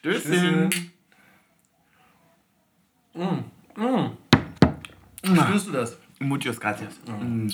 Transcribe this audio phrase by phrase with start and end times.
[0.00, 0.70] Stößchen.
[3.14, 3.20] Mm.
[3.76, 4.16] Mm.
[5.24, 5.98] Spürst du das?
[6.20, 6.94] Muchos gracias.
[7.06, 7.48] Mm.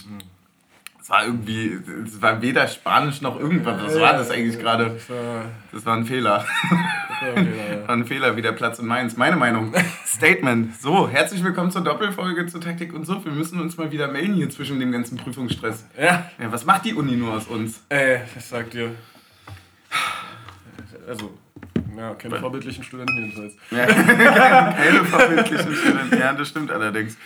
[1.00, 3.82] Es war irgendwie, es war weder Spanisch noch irgendwas.
[3.82, 4.98] Was war das eigentlich gerade?
[5.72, 6.46] Das war, ein Fehler.
[7.20, 9.16] das war ein Fehler, wie der Platz in Mainz.
[9.16, 9.74] Meine Meinung.
[10.06, 10.74] Statement.
[10.80, 13.22] So, herzlich willkommen zur Doppelfolge zur Taktik und so.
[13.24, 15.86] Wir müssen uns mal wieder melden hier zwischen dem ganzen Prüfungsstress.
[15.98, 17.82] Ja, Ja, was macht die Uni nur aus uns?
[17.90, 18.94] ey, ich sag dir.
[21.06, 21.36] Also,
[21.96, 23.56] ja, keine vorbildlichen Studenten jedenfalls.
[23.70, 23.86] Ja,
[24.72, 26.18] keine verbindlichen Studenten.
[26.18, 27.16] Ja, das stimmt allerdings.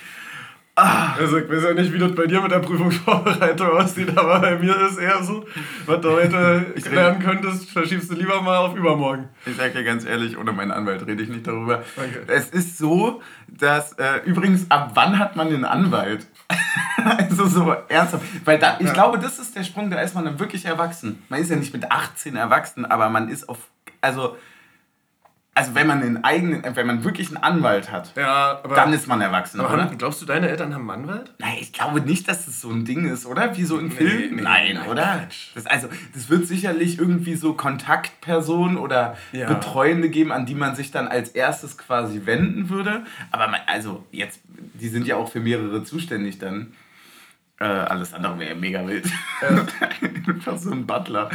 [0.81, 4.57] Also, ich weiß ja nicht, wie das bei dir mit der Prüfungsvorbereitung aussieht, aber bei
[4.59, 5.45] mir ist eher so,
[5.87, 9.29] was du heute Ich lernen könntest, verschiebst du lieber mal auf übermorgen.
[9.45, 11.83] Ich sage dir ganz ehrlich, ohne meinen Anwalt rede ich nicht darüber.
[11.97, 12.23] Danke.
[12.29, 16.29] Es ist so, dass äh, übrigens, ab wann hat man einen Anwalt?
[17.05, 18.23] also so ernsthaft.
[18.45, 18.93] Weil da, ich Ja.
[18.93, 21.21] glaube, das ist der Sprung, da ist man dann wirklich erwachsen.
[21.29, 23.59] Man ist ja nicht mit 18 erwachsen, aber man ist auf.
[24.01, 24.37] Also,
[25.59, 28.75] also wenn man einen eigenen, wenn man wirklich einen Anwalt hat, Ja, aber.
[28.77, 29.84] dann ist man erwachsen, aber oder?
[29.87, 31.33] haben, glaubst du, deine Eltern haben einen Anwalt?
[31.39, 33.56] Nein, ich glaube nicht, dass das so ein Ding ist, oder?
[33.56, 34.36] Wie so in Nee, Filmen?
[34.36, 35.29] nee, nein, nein, oder?
[35.55, 39.48] Das, also, das wird sicherlich irgendwie so Kontaktpersonen oder Ja.
[39.53, 43.05] Betreuende geben, an die man sich dann als erstes quasi wenden würde.
[43.31, 46.73] Aber man, also jetzt, die sind ja auch für mehrere zuständig dann.
[47.61, 49.06] Äh, alles andere wäre mega wild.
[50.28, 51.28] Einfach so ein Butler.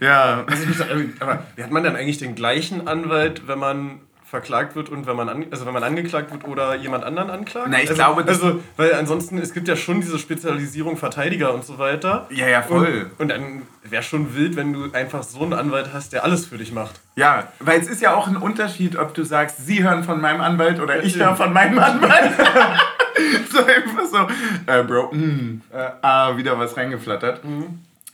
[0.00, 0.44] Ja.
[0.46, 0.84] Also
[1.18, 4.00] aber wie hat man dann eigentlich den gleichen Anwalt, wenn man
[4.34, 7.68] verklagt wird und wenn man an, also wenn man angeklagt wird oder jemand anderen anklagt?
[7.70, 11.64] Na, ich also, glaube, also weil ansonsten es gibt ja schon diese Spezialisierung Verteidiger und
[11.64, 12.26] so weiter.
[12.30, 13.10] Ja, ja, voll.
[13.18, 16.46] Und, und dann wäre schon wild, wenn du einfach so einen Anwalt hast, der alles
[16.46, 17.00] für dich macht.
[17.16, 20.40] Ja, weil es ist ja auch ein Unterschied, ob du sagst, Sie hören von meinem
[20.40, 22.32] Anwalt oder ich höre von meinem Anwalt.
[23.50, 27.40] so einfach so, äh, Bro, mh, äh, ah, wieder was reingeflattert.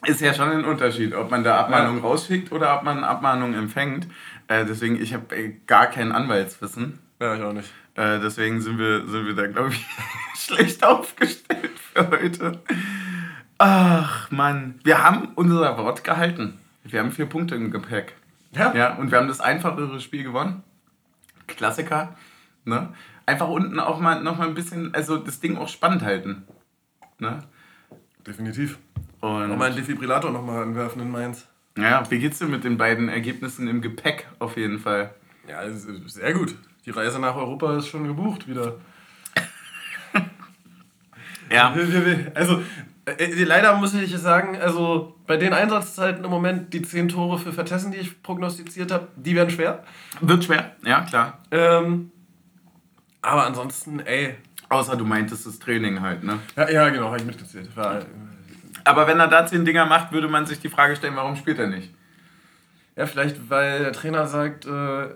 [0.07, 4.07] Ist ja schon ein Unterschied, ob man da Abmahnungen rausschickt oder ob man Abmahnungen empfängt.
[4.49, 6.99] Äh, deswegen, ich habe äh, gar kein Anwaltswissen.
[7.21, 7.71] Ja, ich auch nicht.
[7.95, 9.87] Äh, deswegen sind wir, sind wir da, glaube ich,
[10.37, 12.61] schlecht aufgestellt für heute.
[13.59, 14.81] Ach, Mann.
[14.85, 16.59] Wir haben unser Wort gehalten.
[16.83, 18.15] Wir haben vier Punkte im Gepäck.
[18.53, 18.75] Ja?
[18.75, 20.63] Ja, und wir haben das einfachere Spiel gewonnen.
[21.47, 22.17] Klassiker.
[22.65, 22.89] Ne?
[23.27, 26.45] Einfach unten auch mal noch mal ein bisschen, also das Ding auch spannend halten.
[27.19, 27.39] Ne?
[28.27, 28.79] Definitiv.
[29.21, 31.47] Und Nochmal einen Defibrillator nochmal anwerfen in Mainz.
[31.77, 35.15] ja, wie geht's dir mit den beiden Ergebnissen im Gepäck auf jeden Fall?
[35.49, 36.55] Ja, sehr gut.
[36.87, 38.77] Die Reise nach Europa ist schon gebucht wieder.
[41.53, 41.75] Ja.
[42.35, 42.63] Also,
[43.07, 47.53] äh, leider muss ich sagen, also bei den Einsatzzeiten im Moment, die zehn Tore für
[47.53, 49.83] Vertessen, die ich prognostiziert habe, die werden schwer.
[50.21, 51.39] Wird schwer, ja klar.
[51.51, 52.13] Ähm,
[53.23, 54.35] aber ansonsten, ey.
[54.69, 56.39] Außer du meintest das Training halt, ne?
[56.57, 57.75] Ja, ja genau, habe ich mitgezählt.
[57.77, 58.05] War, äh,
[58.85, 61.59] Aber wenn er da zehn Dinger macht, würde man sich die Frage stellen, warum spielt
[61.59, 61.93] er nicht?
[62.97, 65.09] ja, vielleicht, weil der Trainer sagt, äh,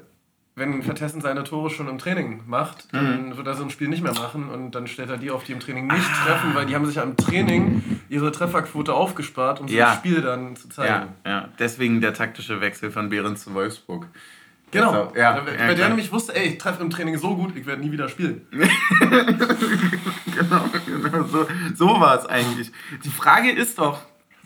[0.56, 4.02] wenn Vertessen seine Tore schon im Training macht, dann wird er so ein Spiel nicht
[4.04, 6.74] mehr machen und dann stellt er die auf, die im Training nicht treffen, weil die
[6.76, 9.90] haben sich ja im Training ihre Trefferquote aufgespart, um Ja.
[9.90, 11.08] ein Spiel dann zu zeigen.
[11.26, 11.48] Ja, ja.
[11.58, 14.06] Deswegen der taktische Wechsel von Behrens zu Wolfsburg.
[14.74, 15.04] Genau.
[15.04, 15.88] Also, ja, bei ja, der klar.
[15.88, 18.46] nämlich wusste, ey, ich treffe im Training so gut, ich werde nie wieder spielen.
[20.36, 22.72] Genau, genau so, so war es eigentlich.
[23.04, 24.00] Die Frage ist doch,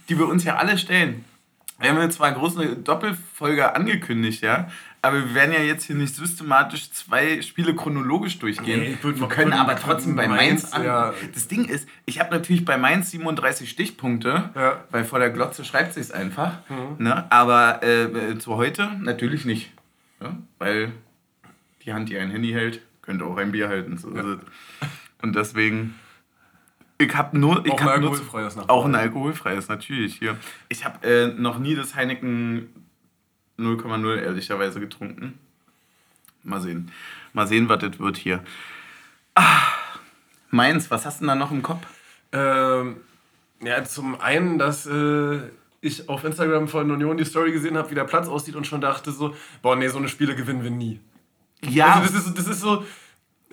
[0.09, 1.25] die wir uns ja alle stellen.
[1.81, 4.69] Wir haben jetzt zwar große Doppelfolge angekündigt, ja,
[5.01, 8.81] aber wir werden ja jetzt hier nicht systematisch zwei Spiele chronologisch durchgehen.
[8.81, 10.85] Nee, wir können aber trotzdem bei Mainz, Mainz an.
[10.85, 11.15] ja.
[11.33, 14.71] Das Ding ist, ich habe natürlich bei Mainz 37 Stichpunkte, Ja.
[14.73, 14.77] Mhm.
[14.91, 16.55] weil vor der Glotze schreibt sich's einfach.
[16.99, 17.31] Ne?
[17.31, 19.71] Aber äh, zu heute natürlich nicht.
[20.21, 20.37] Ja?
[20.59, 20.93] Weil
[21.85, 23.97] die Hand, die ein Handy hält, könnte auch ein Bier halten.
[23.97, 24.39] So es.
[25.23, 25.95] Und deswegen,
[26.99, 27.65] ich habe nur.
[27.65, 30.17] Ich Auch ein hab nur alkoholfreies nach Auch ein alkoholfreies, natürlich.
[30.17, 30.37] Hier.
[30.69, 32.69] Ich habe äh, noch nie das Heineken
[33.59, 35.39] 0,0 ehrlicherweise getrunken.
[36.43, 36.91] Mal sehen.
[37.33, 38.43] Mal sehen, was das wird hier.
[39.35, 39.63] Ah,
[40.51, 41.87] Mainz, was hast du denn da noch im Kopf?
[42.33, 42.97] Ähm,
[43.61, 45.41] ja, zum einen, dass äh,
[45.81, 48.81] ich auf Instagram von Union die Story gesehen habe, wie der Platz aussieht und schon
[48.81, 51.01] dachte so, boah, nee, so eine Spiele gewinnen wir nie.
[51.63, 52.85] Ja, Also das ist, das ist so,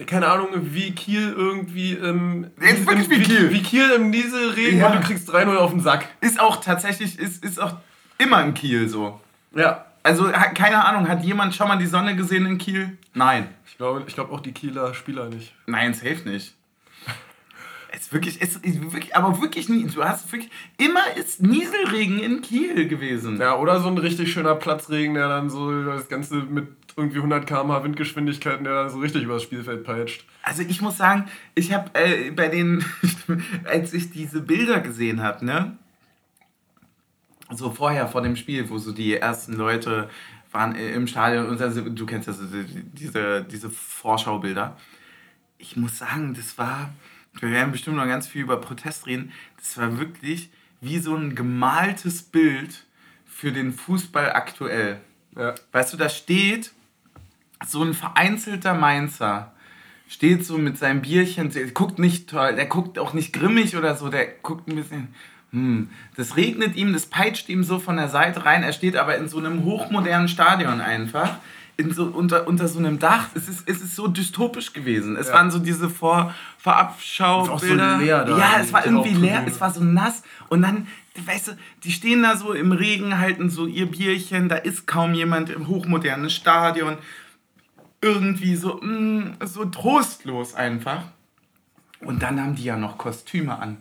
[0.08, 3.52] keine Ahnung, wie Kiel irgendwie im, Jetzt wirklich wie Kiel.
[3.52, 4.88] wie Kiel im Nieselregen Ja.
[4.92, 6.08] und du kriegst 3-0 auf den Sack.
[6.22, 7.76] ist auch tatsächlich, ist, ist auch
[8.18, 9.20] immer in Kiel so.
[9.56, 9.86] Ja.
[10.04, 12.96] Also, keine Ahnung, hat jemand schon mal die Sonne gesehen in Kiel?
[13.16, 13.48] Nein.
[13.66, 15.54] Ich glaube ich glaub auch die Kieler Spieler nicht.
[15.66, 16.54] Nein, safe nicht.
[17.96, 19.86] Es wirklich, es ist wirklich, aber wirklich nie.
[19.86, 23.38] Du hast wirklich, immer ist Nieselregen in Kiel gewesen.
[23.40, 27.46] Ja, oder so ein richtig schöner Platzregen, der dann so das Ganze mit irgendwie 100
[27.46, 30.26] km/h Windgeschwindigkeiten, der dann so richtig übers Spielfeld peitscht.
[30.44, 32.84] Also ich muss sagen, ich habe äh, bei den,
[33.66, 35.78] als ich diese Bilder gesehen habe, ne,
[37.52, 40.10] so vorher vor dem Spiel, wo so die ersten Leute
[40.52, 42.40] waren im Stadion und also, du kennst das,
[42.94, 44.78] diese, diese Vorschaubilder.
[45.58, 46.94] Ich muss sagen, das war,
[47.40, 50.50] wir werden bestimmt noch ganz viel über Protest reden, das war wirklich
[50.82, 52.86] wie so ein gemaltes Bild
[53.26, 55.00] für den Fußball aktuell.
[55.36, 55.56] Ja.
[55.72, 56.72] Weißt du, da steht
[57.66, 59.54] so ein vereinzelter Mainzer,
[60.08, 63.96] steht so mit seinem Bierchen, der guckt nicht toll, der guckt auch nicht grimmig oder
[63.96, 65.08] so, der guckt ein bisschen,
[65.52, 69.18] hm, das regnet ihm, das peitscht ihm so von der Seite rein, er steht aber
[69.18, 71.38] in so einem hochmodernen Stadion einfach
[71.78, 73.30] in so, unter, unter so einem Dach.
[73.36, 75.18] Es ist, es ist so dystopisch gewesen.
[75.18, 75.34] Es ja.
[75.34, 78.00] waren so diese Vor, Vorabschaubilder.
[78.00, 80.24] So ja, es war irgendwie leer, es war so nass.
[80.50, 80.88] Und dann,
[81.24, 81.52] weißt du,
[81.84, 85.68] die stehen da so im Regen, halten so ihr Bierchen, da ist kaum jemand im
[85.68, 86.98] hochmodernen Stadion.
[88.02, 91.04] Irgendwie so, mh, mm, so trostlos einfach.
[92.00, 93.78] Und dann haben die ja noch Kostüme an.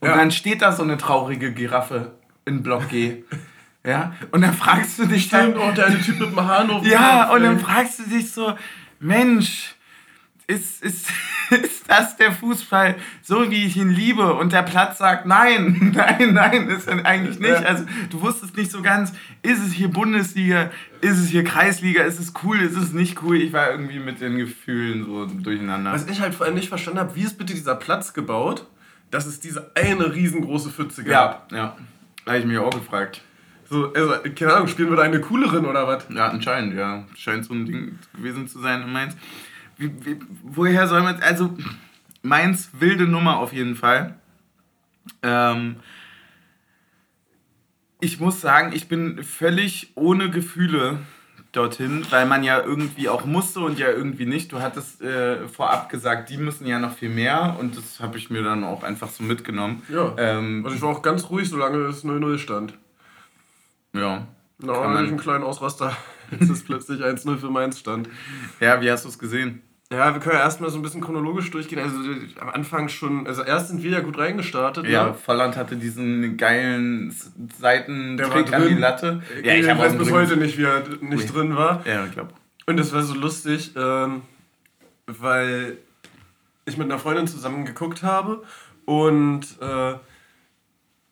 [0.00, 0.16] Und ja.
[0.16, 2.12] dann steht da so eine traurige Giraffe
[2.44, 3.24] in Block G.
[3.88, 5.68] Ja, und dann fragst du dich Stimmt, dann...
[5.70, 8.54] Und der Typ mit dem Hahn auf Ja, und dann fragst du dich so,
[9.00, 9.74] Mensch,
[10.46, 11.06] ist, ist,
[11.50, 14.34] ist das der Fußball, so wie ich ihn liebe?
[14.34, 17.64] Und der Platz sagt, nein, nein, nein, ist er eigentlich nicht.
[17.64, 20.70] Also du wusstest nicht so ganz, ist es hier Bundesliga,
[21.00, 23.36] ist es hier Kreisliga, ist es cool, ist es nicht cool?
[23.40, 25.92] Ich war irgendwie mit den Gefühlen so durcheinander.
[25.92, 28.66] Was ich halt vor allem nicht verstanden habe, wie ist bitte dieser Platz gebaut,
[29.10, 31.50] dass es diese eine riesengroße Pfütze gab?
[31.52, 31.76] Ja, ja.
[32.26, 33.22] Da habe ich mich auch gefragt.
[33.70, 36.06] So, also, keine Ahnung, spielen wir da eine cooleren oder was?
[36.14, 37.04] Ja, anscheinend, ja.
[37.16, 39.16] Scheint so ein Ding gewesen zu sein in Mainz.
[39.76, 41.54] Wie, wie, woher soll man, also
[42.22, 44.14] Mainz, wilde Nummer auf jeden Fall.
[45.22, 45.76] Ähm,
[48.00, 50.98] ich muss sagen, ich bin völlig ohne Gefühle
[51.52, 54.52] dorthin, weil man ja irgendwie auch musste und ja irgendwie nicht.
[54.52, 58.30] Du hattest äh, vorab gesagt, die müssen ja noch viel mehr und das habe ich
[58.30, 59.82] mir dann auch einfach so mitgenommen.
[59.88, 60.14] Ja.
[60.16, 62.74] Ähm, also ich war auch ganz ruhig, solange es 0-0 stand.
[63.98, 64.26] Ja.
[64.60, 65.96] Na, no, einen kleinen Ausraster.
[66.30, 68.08] Jetzt ist plötzlich 1-0 für Mainz stand.
[68.60, 69.62] Ja, wie hast du es gesehen?
[69.90, 71.78] Ja, wir können ja erstmal so ein bisschen chronologisch durchgehen.
[71.78, 71.96] Also
[72.40, 74.86] am Anfang schon, also erst sind wir ja gut reingestartet.
[74.86, 75.14] Ja, ne?
[75.14, 77.14] Volland hatte diesen geilen
[77.58, 79.22] Seitentrick an die Latte.
[79.42, 81.26] Ja, ich, ich weiß bis heute nicht, wie er nicht Ui.
[81.26, 81.86] drin war.
[81.86, 82.34] Ja, ich glaube.
[82.66, 84.20] Und das war so lustig, ähm,
[85.06, 85.78] weil
[86.66, 88.42] ich mit einer Freundin zusammen geguckt habe
[88.84, 89.94] und äh,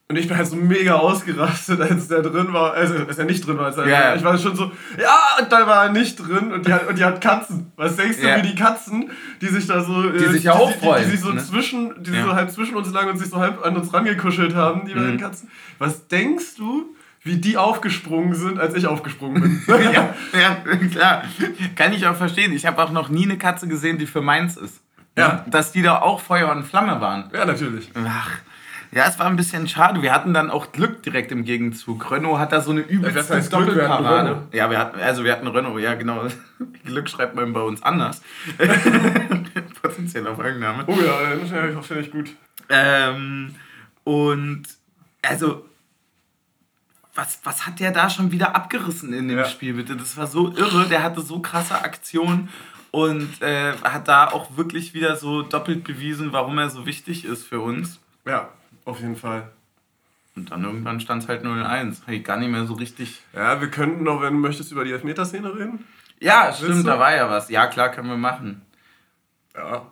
[0.09, 2.75] und ich bin halt so mega ausgerastet, als der drin war.
[2.75, 3.67] Also, als er nicht drin war.
[3.67, 4.15] Als er, yeah.
[4.15, 6.53] Ich war schon so, ja, und da war er nicht drin.
[6.53, 7.73] Und die hat, und die hat Katzen.
[7.75, 8.37] Was denkst du, yeah.
[8.39, 9.11] wie die Katzen,
[9.41, 10.09] die sich da so.
[10.11, 11.03] Die äh, sich ja auch freuen.
[11.03, 11.43] Die, die, sich so ne?
[11.43, 12.23] zwischen, die ja.
[12.23, 14.99] so halb zwischen uns lagen und sich so halb an uns rangekuschelt haben, die mhm.
[14.99, 15.51] beiden Katzen.
[15.81, 16.95] Was denkst du,
[17.25, 19.63] wie die aufgesprungen sind, als ich aufgesprungen bin?
[19.93, 21.25] ja, ja, klar.
[21.75, 22.53] Kann ich auch verstehen.
[22.53, 24.81] Ich habe auch noch nie eine Katze gesehen, die für meins ist.
[25.19, 25.45] Ja.
[25.49, 27.29] Dass die da auch Feuer und Flamme waren.
[27.35, 27.91] Ja, natürlich.
[28.07, 28.31] Ach.
[28.93, 30.03] Ja, es war ein bisschen schade.
[30.03, 32.11] Wir hatten dann auch Glück direkt im Gegenzug.
[32.11, 34.49] Renault hat da so eine übelste ja, Doppelparade.
[34.53, 36.27] Ja, wir hatten, also wir hatten Renault, ja genau.
[36.85, 38.23] Glück schreibt man bei uns anders.
[39.83, 40.85] Potenzieller Folgenname.
[40.87, 42.31] Oh ja, das finde ich gut.
[42.69, 43.55] Ähm,
[44.05, 44.65] und
[45.23, 45.65] also,
[47.15, 49.45] was, was hat der da schon wieder abgerissen in dem ja.
[49.47, 49.97] Spiel, bitte?
[49.97, 50.87] Das war so irre.
[50.89, 52.49] Der hatte so krasse Aktionen
[52.91, 57.45] und äh, hat da auch wirklich wieder so doppelt bewiesen, warum er so wichtig ist
[57.45, 58.01] für uns.
[58.25, 58.49] Ja,
[58.87, 59.51] auf jeden Fall.
[60.35, 62.03] Und dann irgendwann stand es halt 0-1.
[62.07, 63.23] Hey, gar nicht mehr so richtig.
[63.35, 65.85] Ja, wir könnten noch, wenn du möchtest, über die Elfmeterszene reden.
[66.21, 67.51] Ja, stimmt, da war ja was.
[67.51, 68.63] Ja, klar, können wir machen.
[69.55, 69.91] Ja.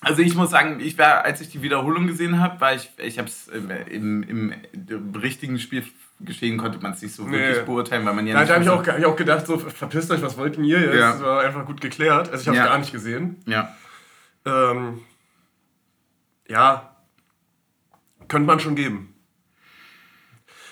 [0.00, 3.18] Also ich muss sagen, ich war, als ich die Wiederholung gesehen habe, war ich, ich
[3.18, 5.84] habe es im, im, im, richtigen Spiel
[6.20, 7.64] geschehen, konnte man es nicht so wirklich nee.
[7.64, 10.10] beurteilen, weil man ja Nein, da habe ich, auch, hab ich auch gedacht, so verpisst
[10.10, 10.94] euch, was wollt ihr jetzt?
[10.94, 11.12] Ja.
[11.12, 12.30] Das war einfach gut geklärt.
[12.30, 12.68] Also ich habe es ja.
[12.68, 13.42] gar nicht gesehen.
[13.46, 13.74] Ja.
[14.44, 15.00] Ähm,
[16.48, 16.93] ja,
[18.34, 19.14] könnte man schon geben.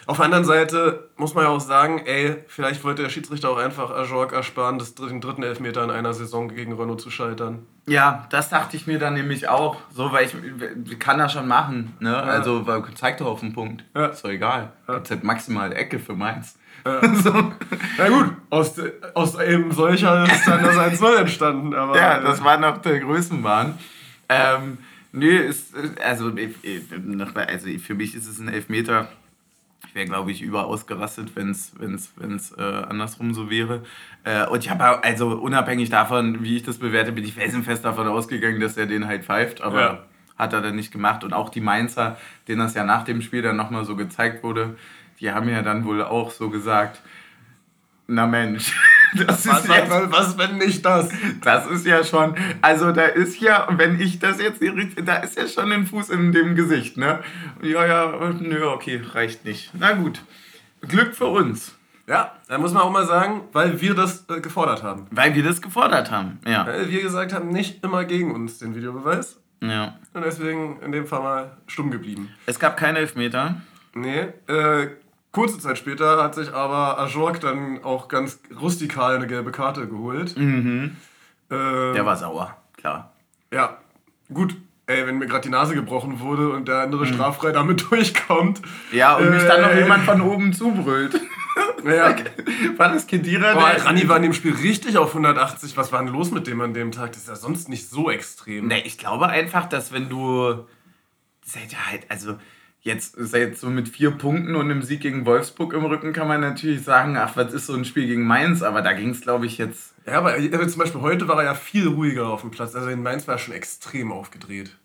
[0.07, 3.57] Auf der anderen Seite muss man ja auch sagen, ey, vielleicht wollte der Schiedsrichter auch
[3.57, 7.65] einfach Ajork ersparen, das, den dritten Elfmeter in einer Saison gegen Renault zu scheitern.
[7.87, 9.77] Ja, das dachte ich mir dann nämlich auch.
[9.93, 11.97] So, weil ich kann das schon machen.
[12.01, 12.11] Ne?
[12.11, 12.19] Ja.
[12.19, 13.85] Also, weil, zeig doch auf den Punkt.
[13.95, 14.07] Ja.
[14.07, 14.73] Ist doch egal.
[14.89, 14.95] Ja.
[14.95, 16.59] Gibt's halt maximal Ecke für Mainz.
[16.85, 17.15] Ja.
[17.15, 17.53] so.
[17.97, 18.75] Na gut, aus,
[19.15, 21.75] aus eben solcher ist dann das 1-0 entstanden.
[21.75, 23.79] Aber, ja, das war noch der Größenwahn.
[24.29, 24.79] Ähm,
[25.13, 29.09] Nö, ist, also, also für mich ist es ein Elfmeter.
[29.87, 33.83] Ich wäre, glaube ich, überausgerastet, wenn es wenn's, äh, andersrum so wäre.
[34.25, 38.09] Äh, und ich habe also unabhängig davon, wie ich das bewerte, bin ich felsenfest davon
[38.09, 39.61] ausgegangen, dass er den halt pfeift.
[39.61, 40.05] Aber ja.
[40.39, 41.25] hat er dann nicht gemacht.
[41.25, 42.17] Und auch die Mainzer,
[42.49, 44.77] denen das ja nach dem Spiel dann nochmal so gezeigt wurde,
[45.21, 47.03] die haben ja dann wohl auch so gesagt,
[48.07, 48.75] na Mensch.
[49.15, 51.11] Das was, ist was, was, was, wenn nicht das?
[51.43, 54.61] Das ist ja schon, also da ist ja, wenn ich das jetzt,
[55.05, 57.21] da ist ja schon ein Fuß in dem Gesicht, ne?
[57.61, 59.71] Ja, ja, nö, okay, reicht nicht.
[59.79, 60.23] Na gut,
[60.81, 61.75] Glück für uns.
[62.09, 65.07] Ja, da muss man auch mal sagen, weil wir das äh, gefordert haben.
[65.11, 66.67] Weil wir das gefordert haben, ja.
[66.67, 69.39] Weil wir gesagt haben, nicht immer gegen uns den Videobeweis.
[69.61, 69.99] ja.
[70.15, 72.31] Und deswegen in dem Fall mal stumm geblieben.
[72.47, 73.57] Es gab keine Elfmeter.
[73.95, 74.89] Nee, äh,
[75.33, 80.37] kurze Zeit später hat sich aber Ajork dann auch ganz rustikal eine gelbe Karte geholt.
[80.37, 80.97] Mhm.
[81.51, 81.55] Äh,
[81.95, 83.13] Der war sauer, klar.
[83.53, 83.79] Ja,
[84.33, 84.57] gut.
[84.87, 86.83] Ey, wenn mir gerade die Nase gebrochen wurde und der Mhm.
[86.85, 88.61] andere straffrei damit durchkommt.
[88.93, 91.19] Ja, und mich dann noch äh, jemand von oben zubrüllt.
[91.85, 92.15] Ja.
[92.79, 93.55] War das Kedira?
[93.55, 95.77] Boah, Rani war in dem Spiel richtig auf 180.
[95.77, 97.11] Was war denn los mit dem an dem Tag?
[97.13, 98.69] Das ist ja sonst nicht so extrem.
[98.69, 100.65] Ne, ich glaube einfach, dass wenn du.
[101.45, 102.37] Seid ihr halt, also
[102.83, 106.41] jetzt seid so mit vier Punkten und einem Sieg gegen Wolfsburg im Rücken kann man
[106.41, 109.47] natürlich sagen, ach, was ist so ein Spiel gegen Mainz, aber da ging es, glaube
[109.47, 109.95] ich, jetzt.
[110.05, 112.75] Ja, aber zum Beispiel heute war er ja viel ruhiger auf dem Platz.
[112.75, 114.77] Also in Mainz war er schon extrem aufgedreht.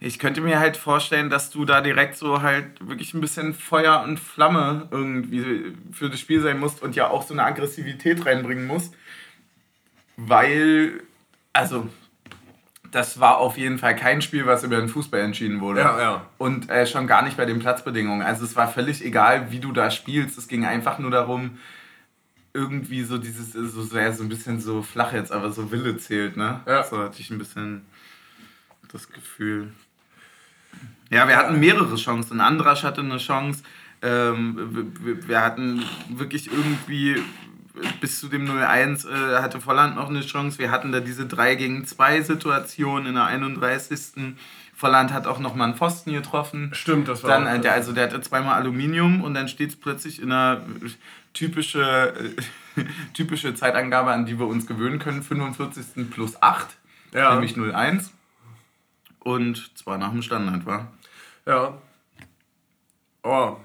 [0.00, 4.04] Ich könnte mir halt vorstellen, dass du da direkt so halt wirklich ein bisschen Feuer
[4.06, 8.66] und Flamme irgendwie für das Spiel sein musst und ja auch so eine Aggressivität reinbringen
[8.66, 8.94] musst.
[10.16, 11.00] Weil,
[11.52, 11.88] also,
[12.90, 15.80] das war auf jeden Fall kein Spiel, was über den Fußball entschieden wurde.
[15.80, 16.26] Ja, ja.
[16.38, 18.22] Und äh, schon gar nicht bei den Platzbedingungen.
[18.22, 20.38] Also es war völlig egal, wie du da spielst.
[20.38, 21.58] Es ging einfach nur darum,
[22.54, 25.96] irgendwie so dieses, so, so, ja, so ein bisschen so flach jetzt, aber so Wille
[25.98, 26.60] zählt, ne?
[26.66, 26.82] Ja.
[26.82, 27.86] So hatte ich ein bisschen
[28.90, 29.72] das Gefühl.
[31.10, 32.40] Ja, wir hatten mehrere Chancen.
[32.40, 33.62] Andrasch hatte eine Chance.
[34.02, 37.16] Ähm, wir, wir hatten wirklich irgendwie
[38.00, 40.58] bis zu dem 0-1 äh, hatte Volland noch eine Chance.
[40.58, 44.34] Wir hatten da diese 3 gegen 2 Situation in der 31.
[44.74, 46.70] Volland hat auch nochmal einen Pfosten getroffen.
[46.72, 49.70] Stimmt, das war Dann, auch- äh, der, also der hatte zweimal Aluminium und dann steht
[49.70, 50.60] es plötzlich in einer
[51.34, 52.14] typische,
[52.76, 52.82] äh,
[53.14, 56.10] typische Zeitangabe, an die wir uns gewöhnen können, 45.
[56.10, 56.68] plus 8,
[57.12, 57.32] Ja.
[57.32, 58.10] nämlich 0-1.
[59.20, 60.92] Und zwar nach dem Standard, war.
[61.44, 61.74] Ja.
[63.24, 63.56] Oh.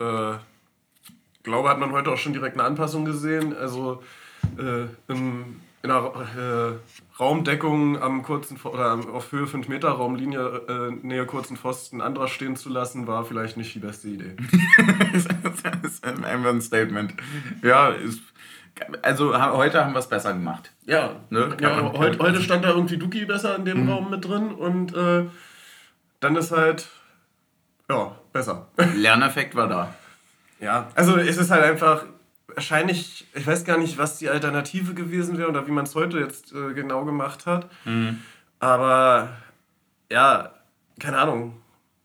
[0.00, 0.34] Äh,
[1.46, 3.56] glaube, hat man heute auch schon direkt eine Anpassung gesehen.
[3.56, 4.02] Also
[4.58, 11.06] äh, im, in der äh, Raumdeckung am kurzen oder auf Höhe 5 Meter Raumlinie äh,
[11.06, 14.36] Nähe kurzen Pfosten anderer stehen zu lassen, war vielleicht nicht die beste Idee.
[15.12, 15.24] das
[15.92, 17.14] ist einfach ein Statement.
[17.62, 18.20] Ja, ist,
[19.02, 20.72] also heute haben wir es besser gemacht.
[20.84, 24.24] Ja, Ne, ja man- heute, heute stand da irgendwie Duki besser in dem Raum mit
[24.24, 25.24] drin und äh,
[26.20, 26.88] dann ist halt
[27.88, 28.66] ja besser.
[28.96, 29.94] Lerneffekt war da.
[30.60, 32.04] Ja, also es ist halt einfach
[32.54, 36.18] wahrscheinlich, ich weiß gar nicht, was die Alternative gewesen wäre oder wie man es heute
[36.18, 37.68] jetzt äh, genau gemacht hat.
[38.58, 39.28] Aber
[40.10, 40.52] ja,
[40.98, 41.60] keine Ahnung.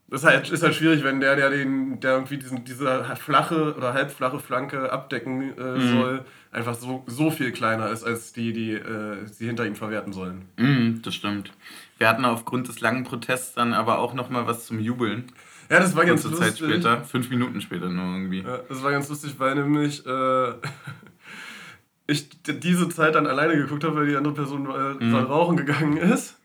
[0.10, 3.74] Das ist halt, ist halt schwierig, wenn der, der den, der irgendwie diesen, diese flache
[3.78, 8.74] oder halbflache Flanke abdecken äh, soll, einfach so, so viel kleiner ist als die, die
[8.74, 10.50] äh, sie hinter ihm verwerten sollen.
[10.58, 11.54] Mhm, das stimmt.
[11.98, 15.32] Wir hatten aufgrund des langen Protests dann aber auch nochmal was zum Jubeln.
[15.72, 16.60] Ja, das war ganz Kurze lustig.
[16.60, 18.42] Zeit später, fünf Minuten später nur irgendwie.
[18.42, 20.52] Ja, das war ganz lustig, weil nämlich äh,
[22.08, 25.16] ich diese Zeit dann alleine geguckt habe, weil die andere Person äh, Mhm.
[25.16, 26.38] rauchen gegangen ist.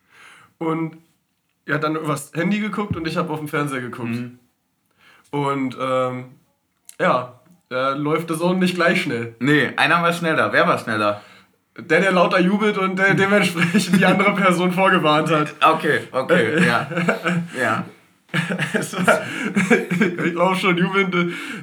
[0.59, 0.97] Und
[1.67, 4.11] er hat dann übers Handy geguckt und ich habe auf dem Fernseher geguckt.
[4.11, 4.39] Mhm.
[5.31, 6.25] Und ähm,
[7.01, 9.35] ja, da läuft das auch nicht gleich schnell.
[9.41, 10.53] Nee, einer war schneller.
[10.53, 11.21] Wer war schneller?
[11.77, 15.53] Der, der lauter jubelt und der dementsprechend die andere Person vorgewarnt hat.
[15.61, 16.89] Okay, okay, ja.
[17.61, 17.85] Ja.
[18.75, 19.21] Es war,
[20.25, 21.15] ich laufe schon jubelnd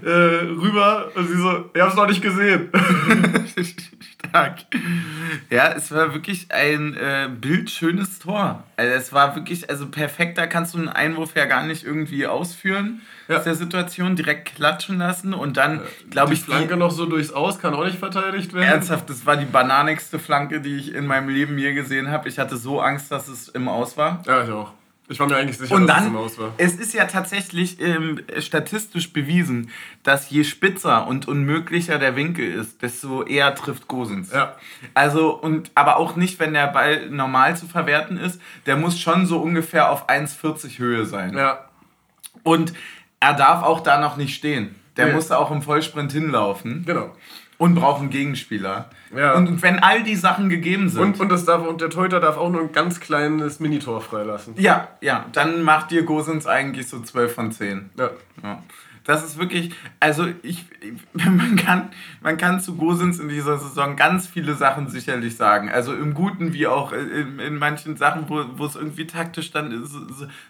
[0.03, 2.69] äh, rüber und sie so, ich hab's noch nicht gesehen.
[4.29, 4.59] Stark.
[5.49, 8.63] Ja, es war wirklich ein äh, bildschönes Tor.
[8.77, 12.25] Also es war wirklich, also perfekt, da kannst du einen Einwurf ja gar nicht irgendwie
[12.25, 13.37] ausführen Ja.
[13.37, 17.31] aus der Situation, direkt klatschen lassen und dann, glaube Die ich, Flanke noch so durchs
[17.31, 18.63] Aus kann auch nicht verteidigt werden.
[18.69, 22.27] Ernsthaft, das war die bananigste Flanke, die ich in meinem Leben je gesehen habe.
[22.29, 24.23] Ich hatte so Angst, dass es im Aus war.
[24.25, 24.71] Ja, ich auch.
[25.09, 26.53] Ich war mir eigentlich sicher, Und dass es dann, im Aus war.
[26.57, 29.69] es ist ja tatsächlich ähm, statistisch bewiesen,
[30.03, 34.31] dass je spitzer und unmöglicher der Winkel ist, desto eher trifft Gosens.
[34.31, 34.55] Ja.
[34.93, 38.39] Also, und, aber auch nicht, wenn der Ball normal zu verwerten ist.
[38.65, 41.35] Der muss schon so ungefähr auf 1,40 Höhe sein.
[41.37, 41.65] Ja.
[42.43, 42.73] Und
[43.19, 44.75] er darf auch da noch nicht stehen.
[44.95, 45.13] Der Nee.
[45.13, 47.13] muss auch im Vollsprint hinlaufen Genau.
[47.63, 48.89] Und braucht einen Gegenspieler.
[49.15, 49.35] Ja.
[49.35, 51.01] Und wenn all die Sachen gegeben sind.
[51.01, 54.55] Und, und, das darf, und der Torhüter darf auch nur ein ganz kleines Minitor freilassen.
[54.57, 57.91] ja, ja, dann macht dir Gosens eigentlich so 12 von 10.
[57.97, 58.09] Ja.
[58.43, 58.61] Ja.
[59.03, 60.65] Das ist wirklich, also ich,
[61.13, 61.89] man kann,
[62.21, 65.69] man kann zu Gosens in dieser Saison ganz viele Sachen sicherlich sagen.
[65.69, 69.85] Also im Guten wie auch in, in manchen Sachen, wo, wo es irgendwie taktisch dann
[69.85, 69.99] so,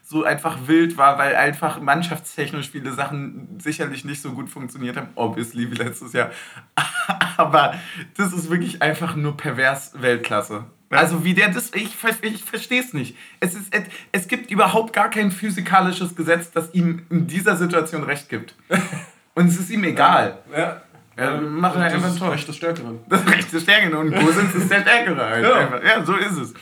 [0.04, 5.10] so- einfach wild war, weil einfach mannschaftstechnisch viele Sachen sicherlich nicht so gut funktioniert haben.
[5.16, 6.30] Obviously wie letztes Jahr.
[7.38, 7.74] Aber
[8.16, 10.66] das ist wirklich einfach nur pervers Weltklasse.
[10.98, 13.16] Also wie der das, ich, ich verstehe es nicht.
[13.40, 13.74] Es, ist,
[14.12, 18.56] es, gibt überhaupt gar kein physikalisches Gesetz, das ihm in dieser Situation recht gibt.
[19.36, 20.40] Und es ist ihm egal.
[20.56, 20.82] Ja.
[21.18, 22.30] Ja, machen halt einfach ein.
[22.30, 23.00] Recht des Stärkeren.
[23.08, 25.46] Das Recht des Stärkeren und Gosens ist der Stärkere halt.
[25.46, 25.56] Ja.
[25.58, 25.84] Einfach.
[25.84, 26.54] ja, so ist es.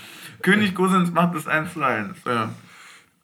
[0.41, 2.17] König Gosens macht das 1 zu 1.
[2.25, 2.49] Ja.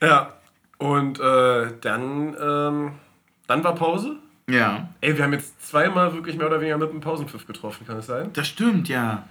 [0.01, 0.33] Ja.
[0.77, 2.91] Und äh, dann, ähm,
[3.47, 4.15] dann war Pause.
[4.49, 7.97] ja, Ey, wir haben jetzt zweimal wirklich mehr oder weniger mit einem Pausenpfiff getroffen, kann
[7.97, 8.31] es sein?
[8.31, 9.27] das stimmt, ja.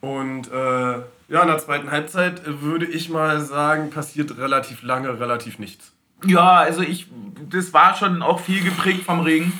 [0.00, 5.58] Und äh, ja, in der zweiten Halbzeit würde ich mal sagen, passiert relativ lange, relativ
[5.58, 5.92] nichts.
[6.24, 7.06] Ja, also ich,
[7.48, 9.52] das war schon auch viel geprägt vom Regen.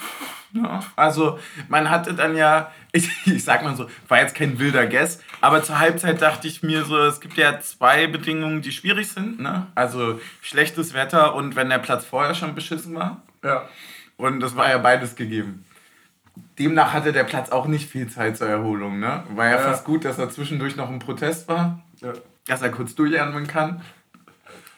[0.52, 4.86] Ja, also man hatte dann ja, ich, ich sag mal so, war jetzt kein wilder
[4.86, 9.08] Guess, aber zur Halbzeit dachte ich mir so, es gibt ja zwei Bedingungen, die schwierig
[9.08, 9.40] sind.
[9.40, 9.66] Ne?
[9.74, 13.22] Also schlechtes Wetter und wenn der Platz vorher schon beschissen war.
[13.44, 13.68] Ja.
[14.16, 15.64] Und das war ja beides gegeben.
[16.58, 18.98] Demnach hatte der Platz auch nicht viel Zeit zur Erholung.
[19.00, 19.22] Ne?
[19.34, 19.58] War ja, Ja.
[19.58, 22.12] fast gut, dass er zwischendurch noch ein Protest war, Ja.
[22.46, 23.82] dass er kurz durchatmen kann.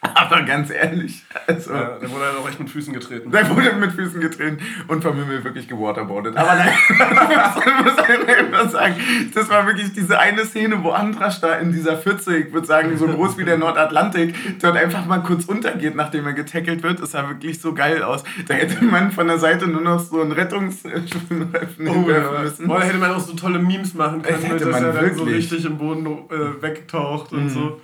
[0.14, 1.74] Aber ganz ehrlich, also...
[1.74, 1.98] ja.
[1.98, 3.30] Der wurde halt auch echt mit Füßen getreten.
[3.30, 6.36] Da wurde mit Füßen getreten und vom Himmel wirklich gewaterboardet.
[6.38, 8.94] Aber nein, ich muss einfach sagen,
[9.34, 12.96] das war wirklich diese eine Szene, wo Andrasch da in dieser Pfütze, ich würde sagen,
[12.96, 17.02] so groß wie der Nordatlantik, dort einfach mal kurz untergeht, nachdem er getackelt wird.
[17.02, 18.24] Das sah wirklich so geil aus.
[18.48, 22.40] Da hätte man von der Seite nur noch so einen Rettungsschwimmreifen Oh, ja.
[22.42, 22.68] müssen.
[22.68, 25.24] Da hätte man auch so tolle Memes machen können, Das dass man er dann so
[25.24, 27.80] richtig im Boden äh, wegtaucht und so.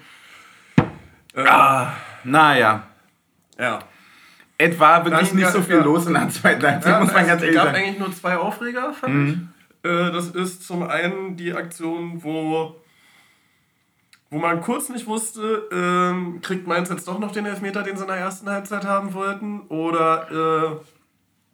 [1.36, 1.92] Äh, Ah,
[2.24, 2.82] naja.
[3.58, 3.78] Ja.
[4.58, 5.84] Es war wirklich Dann nicht so viel ja.
[5.84, 7.78] los in der zweiten Halbzeit, Ja, muss man es ganz ehrlich gab sagen.
[7.78, 7.84] Mhm.
[7.84, 9.90] eigentlich nur zwei Aufreger, fand ich.
[9.90, 12.76] Äh, das ist zum einen die Aktion, wo,
[14.30, 18.02] wo man kurz nicht wusste, ähm, kriegt Mainz jetzt doch noch den Elfmeter, den sie
[18.02, 20.30] in der ersten Halbzeit haben wollten, oder
[20.72, 20.76] äh,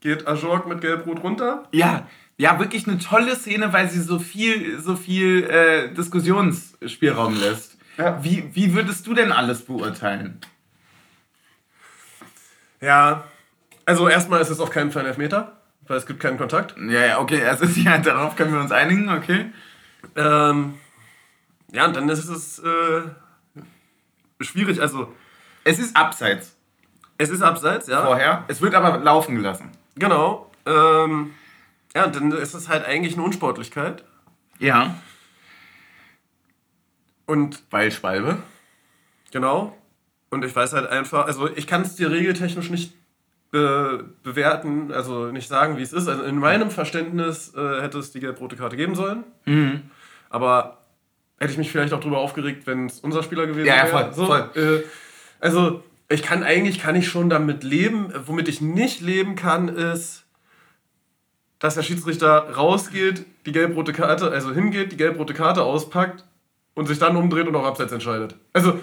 [0.01, 1.65] geht Ajorg mit Gelb-Rot runter?
[1.73, 2.07] Ja,
[2.39, 7.77] ja, wirklich eine tolle Szene, weil sie so viel, so viel äh, Diskussionsspielraum lässt.
[7.99, 8.23] Ja.
[8.23, 10.41] Wie, wie würdest du denn alles beurteilen?
[12.81, 13.25] Ja,
[13.85, 15.53] also erstmal ist es auf keinen Fall ein Elfmeter,
[15.87, 16.75] weil es gibt keinen Kontakt.
[16.79, 19.53] Ja, ja, okay, also ja, darauf können wir uns einigen, okay.
[20.17, 20.75] Ähm,
[21.71, 23.03] ja, und dann ist es äh,
[24.40, 24.81] schwierig.
[24.81, 25.14] Also,
[25.64, 26.57] Es ist abseits
[27.23, 28.05] es ist abseits, ja.
[28.05, 29.71] vorher, es wird aber laufen gelassen.
[29.97, 30.51] Genau.
[30.66, 31.33] Ähm,
[31.95, 34.05] ja, und dann ist es halt eigentlich eine Unsportlichkeit.
[34.59, 34.95] Ja.
[37.27, 38.39] Und Weil Schwalbe.
[39.31, 39.77] genau.
[40.31, 42.95] Und ich weiß halt einfach, also ich kann es dir regeltechnisch nicht
[43.51, 46.09] be bewerten, also nicht sagen, wie es ist.
[46.09, 49.25] Also in meinem Verständnis äh, hätte es die gelb-rote Karte geben sollen.
[49.45, 49.83] Mhm.
[50.31, 50.79] Aber
[51.39, 54.05] hätte ich mich vielleicht auch drüber aufgeregt, wenn es unser Spieler gewesen Ja, ja, wäre.
[54.05, 54.51] voll, so, voll.
[54.55, 54.83] Äh,
[55.39, 58.11] also ich kann eigentlich kann ich schon damit leben.
[58.27, 60.25] Womit ich nicht leben kann, ist,
[61.59, 66.25] dass der Schiedsrichter rausgeht, die gelb-rote Karte, also hingeht, die gelb-rote Karte auspackt
[66.75, 68.35] und sich dann umdreht und auch abseits entscheidet.
[68.53, 68.79] Also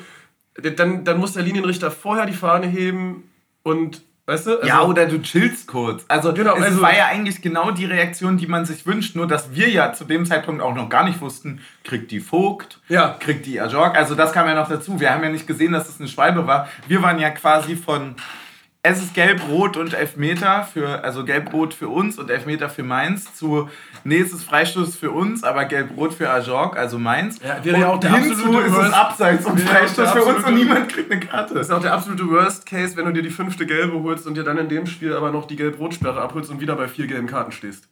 [0.75, 3.23] dann, dann muss der Linienrichter vorher die Fahne heben
[3.63, 4.51] und weißt du?
[4.57, 6.03] Also, ja, oder du chillst kurz.
[6.07, 9.25] Also, Genau, es also- war ja eigentlich genau die Reaktion, die man sich wünscht, nur
[9.25, 13.15] dass wir ja zu dem Zeitpunkt auch noch gar nicht wussten, kriegt die Vogt, Ja.
[13.19, 13.95] kriegt die Ajorg.
[13.97, 14.99] Also das kam ja noch dazu.
[14.99, 16.67] Wir haben ja nicht gesehen, dass es eine Schwalbe war.
[16.87, 18.15] Wir waren ja quasi von
[18.81, 23.69] es ist gelb-rot und Elfmeter für, also gelb-rot für uns und Elfmeter für Mainz zu,
[24.05, 27.39] nee, es ist Freistoß für uns, aber gelb-rot für Ajorg, also Mainz.
[27.43, 30.11] Ja, wäre ja Und auch der hinzu absolute ist es Worst- abseits und ja Freistoß
[30.11, 31.55] für uns und niemand kriegt eine Karte.
[31.55, 34.35] Das ist auch der absolute Worst Case, wenn du dir die fünfte gelbe holst und
[34.35, 37.27] dir dann in dem Spiel aber noch die gelb-rot-Sperre abholst und wieder bei vier gelben
[37.27, 37.89] Karten stehst.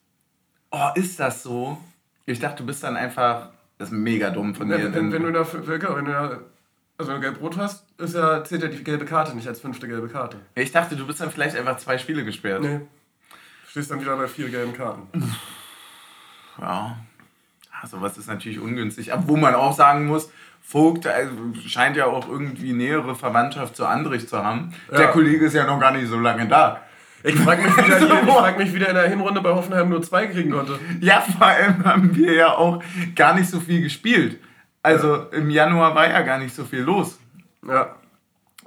[0.72, 1.78] Oh, ist das so?
[2.26, 3.50] Ich dachte, du bist dann einfach.
[3.78, 4.78] Das ist mega dumm von dir.
[4.78, 6.40] Wenn, wenn, wenn du da, wenn du da
[6.98, 9.88] also wenn du gelb-rot hast, ist ja, zählt ja die gelbe Karte nicht als fünfte
[9.88, 10.38] gelbe Karte.
[10.56, 12.62] ich dachte, du bist dann vielleicht einfach zwei Spiele gesperrt.
[12.62, 12.82] Nee.
[13.70, 15.08] Stehst dann wieder bei vier gelben Karten.
[16.62, 16.98] Ja.
[17.82, 19.14] Also was ist natürlich ungünstig.
[19.14, 20.32] Aber wo man auch sagen muss,
[20.62, 21.32] Vogt also,
[21.66, 24.74] scheint ja auch irgendwie nähere Verwandtschaft zu Andrich zu haben.
[24.92, 25.08] Der Ja.
[25.08, 26.82] Kollege ist ja noch gar nicht so lange da.
[27.24, 28.06] Ich frage mich, wie der- So.
[28.14, 30.78] ich frag mich, wie der in der Hinrunde bei Hoffenheim nur zwei kriegen konnte.
[31.00, 32.84] Ja, vor allem haben wir ja auch
[33.16, 34.40] gar nicht so viel gespielt.
[34.84, 37.18] Also im Januar war ja gar nicht so viel los.
[37.66, 37.96] Ja.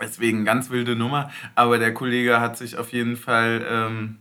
[0.01, 1.31] Deswegen ganz wilde Nummer.
[1.55, 4.17] Aber der Kollege hat sich auf jeden Fall, ähm,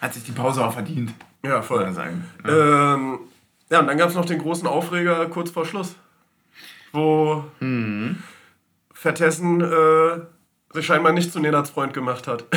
[0.00, 1.12] hat sich die Pause auch verdient.
[1.42, 1.92] Ja, voll.
[1.92, 2.24] sagen.
[2.46, 3.18] Ähm,
[3.70, 5.96] ja, und dann gab es noch den großen Aufreger kurz vor Schluss.
[6.92, 7.44] Wo
[8.92, 10.20] Vertessen äh,
[10.72, 12.44] sich scheinbar nicht zu Nenats Freund gemacht hat.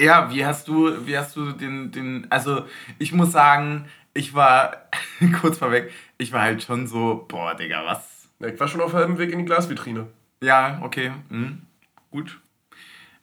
[0.00, 2.64] Ja, wie hast du, wie hast du den, den, also
[2.98, 3.84] ich muss sagen,
[4.14, 4.88] ich war,
[5.42, 8.28] kurz vorweg, ich war halt schon so, boah, Digga, was?
[8.40, 10.06] Ich war schon auf halbem Weg in die Glasvitrine.
[10.42, 11.62] Ja, okay, hm,
[12.10, 12.40] gut.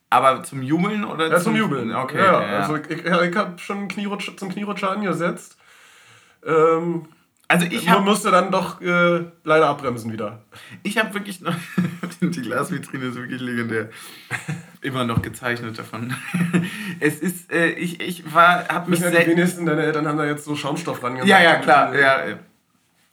[0.10, 1.94] Aber zum Jubeln oder Ja, zum Jubeln.
[1.94, 5.58] Okay, ja, ja, Also ich, ja, ich habe schon Knierutscher, zum Knierutscher angesetzt.
[6.44, 7.06] Ähm,
[7.48, 10.46] also ich habe musste dann doch äh, leider abbremsen wieder.
[10.84, 11.56] ich hab wirklich noch,
[12.22, 13.90] die Glasvitrine ist wirklich legendär.
[14.82, 16.16] immer noch gezeichnet davon.
[17.00, 20.26] es ist, äh, ich, ich war, hab mich Ja, die wenigsten deiner Eltern haben da
[20.26, 21.94] jetzt so Schaumstoff ran Ja, ja, klar.
[21.94, 22.40] Ja, ja.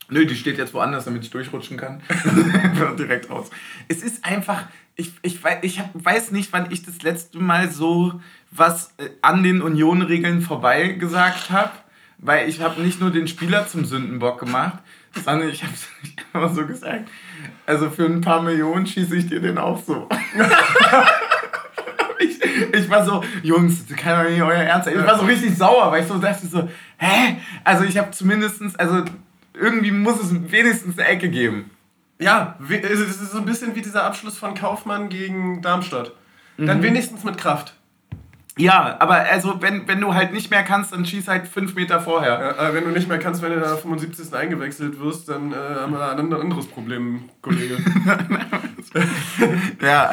[0.08, 2.00] Nö, die steht jetzt woanders, damit ich durchrutschen kann.
[2.98, 3.50] Direkt raus.
[3.88, 4.64] Es ist einfach,
[4.94, 9.62] ich, ich, ich weiß nicht, wann ich das letzte Mal so was äh, an den
[9.62, 11.72] Union-Regeln vorbei gesagt habe.
[12.18, 14.78] Weil ich habe nicht nur den Spieler zum Sündenbock gemacht,
[15.24, 15.74] sondern ich habe
[16.32, 17.10] immer so gesagt,
[17.66, 20.08] also für ein paar Millionen schieße ich dir den auch so.
[22.18, 24.98] ich, ich war so, Jungs, das kann doch nicht euer Ernst sein.
[24.98, 27.36] Ich war so richtig sauer, weil ich so dachte so, hä?
[27.64, 29.04] Also ich habe zumindestens, also
[29.58, 31.70] irgendwie muss es wenigstens eine Ecke geben.
[32.18, 36.12] Ja, es ist so ein bisschen wie dieser Abschluss von Kaufmann gegen Darmstadt.
[36.56, 36.66] Mhm.
[36.66, 37.75] Dann wenigstens mit Kraft.
[38.58, 42.00] Ja, aber also wenn, wenn du halt nicht mehr kannst, dann schieß halt fünf Meter
[42.00, 42.56] vorher.
[42.58, 44.32] Ja, äh, wenn du nicht mehr kannst, wenn du da 75.
[44.34, 47.76] eingewechselt wirst, dann äh, haben wir da ein anderes Problem, Kollege.
[49.82, 50.12] Ja,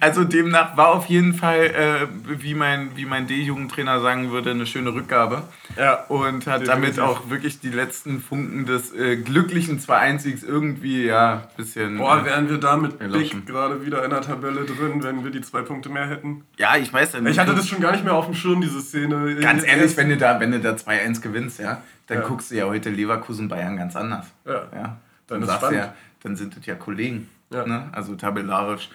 [0.00, 2.06] also demnach war auf jeden Fall, äh,
[2.40, 5.42] wie mein, wie mein D-Jugendtrainer sagen würde, eine schöne Rückgabe.
[5.76, 6.04] Ja.
[6.08, 11.56] Und hat damit auch wirklich die letzten Funken des äh, glücklichen 2-1-Siegs irgendwie, ja, ein
[11.56, 11.98] bisschen.
[11.98, 13.42] Boah, äh, wären wir da mit Erloschen.
[13.42, 16.44] Blick gerade wieder in der Tabelle drin, wenn wir die zwei Punkte mehr hätten.
[16.56, 17.33] ja, ich weiß ja nicht.
[17.34, 19.36] Ich hatte das schon gar nicht mehr auf dem Schirm, diese Szene.
[19.40, 22.26] Ganz ehrlich, wenn du da, wenn du da 2-1 gewinnst, ja, dann Ja.
[22.28, 24.26] guckst du ja heute Leverkusen Bayern ganz anders.
[24.46, 24.68] Ja.
[24.74, 24.96] ja.
[25.26, 27.28] Dann ist sagst ja, dann sind das ja Kollegen.
[27.50, 27.66] Ja.
[27.66, 27.88] Ne?
[27.92, 28.88] Also tabellarisch.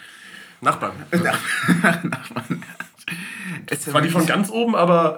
[0.62, 0.94] Nachbarn.
[3.68, 5.18] Es War die von ganz oben, aber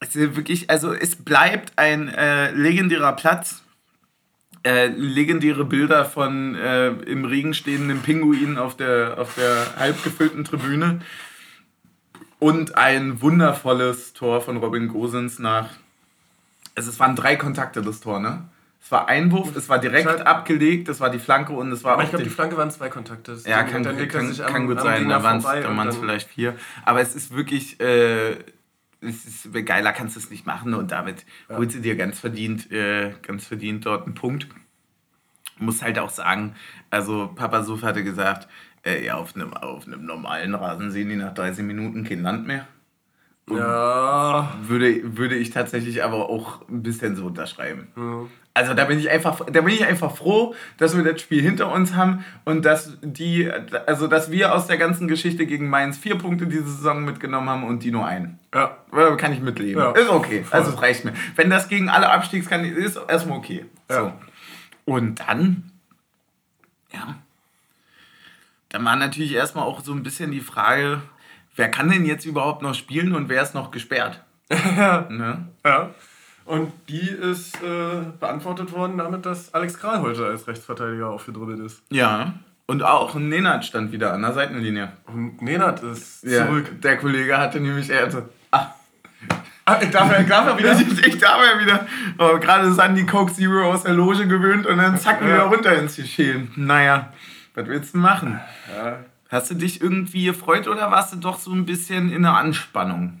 [0.00, 3.62] Es ist wirklich, also es bleibt ein äh, legendärer Platz.
[4.66, 10.44] Äh, legendäre Bilder von äh, im Regen stehenden Pinguinen auf der, auf der halb gefüllten
[10.44, 11.00] Tribüne.
[12.38, 15.68] Und ein wundervolles Tor von Robin Gosens nach.
[16.74, 18.44] Es waren drei Kontakte, das Tor, ne?
[18.82, 21.92] Es war Einwurf, es war direkt Schalt- abgelegt, es war die Flanke und es war
[21.92, 23.32] aber auch ich glaube, die Flanke waren zwei Kontakte.
[23.32, 25.38] Das ja, kann, er kann, sich am- kann gut sein, da waren
[25.88, 26.54] es vielleicht vier.
[26.84, 28.32] Aber es ist wirklich, äh,
[29.00, 32.70] es ist, geiler kannst du es nicht machen und damit holst du dir ganz verdient,
[32.72, 34.48] äh, ganz verdient dort einen Punkt.
[35.56, 36.54] Muss halt auch sagen,
[36.90, 38.48] also Papa Suf hatte gesagt,
[38.84, 42.46] äh, ja, auf einem, auf einem normalen Rasen sehen die nach 30 Minuten kein Land
[42.46, 42.66] mehr.
[43.50, 44.54] Ja.
[44.62, 47.88] Würde, würde ich tatsächlich aber auch ein bisschen so unterschreiben.
[48.54, 51.70] Also da bin ich einfach, da bin ich einfach froh, dass wir das Spiel hinter
[51.70, 53.50] uns haben und dass die,
[53.86, 57.64] also dass wir aus der ganzen Geschichte gegen Mainz vier Punkte diese Saison mitgenommen haben
[57.64, 58.38] und die nur einen.
[58.54, 58.78] Ja.
[58.92, 59.82] Äh, Kann ich mitleben.
[59.82, 59.90] Ja.
[59.90, 60.44] Ist okay.
[60.50, 61.12] Also es reicht mir.
[61.36, 63.66] Wenn das gegen alle Abstiegskandidaten ist, erstmal okay.
[63.88, 63.94] So.
[63.94, 64.18] Ja.
[64.86, 65.72] Und dann,
[66.92, 67.16] ja,
[68.74, 71.00] dann war natürlich erstmal auch so ein bisschen die Frage,
[71.54, 74.20] wer kann denn jetzt überhaupt noch spielen und wer ist noch gesperrt?
[74.50, 75.46] ne?
[75.64, 75.90] Ja.
[76.44, 81.82] Und die ist äh, beantwortet worden damit, dass Alex Kral heute als Rechtsverteidiger aufgedribbelt ist.
[81.90, 82.34] Ja.
[82.66, 84.92] Und auch ein Nenad stand wieder an der Seitenlinie.
[85.06, 86.82] Und Nenad ist Ja, zurück.
[86.82, 88.08] Der Kollege hatte nämlich, er
[88.50, 88.70] ach,
[89.66, 90.72] Ah, darf er, darf er wieder?
[90.80, 91.86] ich, ich darf ja wieder,
[92.18, 95.36] oh, gerade ist an die Coke Zero aus der Loge gewöhnt und dann zack, wieder
[95.36, 95.44] Ja.
[95.44, 96.50] runter ins Geschehen.
[96.56, 97.12] Naja,
[97.54, 98.40] was willst du machen?
[98.76, 99.00] Ja.
[99.30, 103.20] Hast du dich irgendwie gefreut oder warst du doch so ein bisschen in der Anspannung?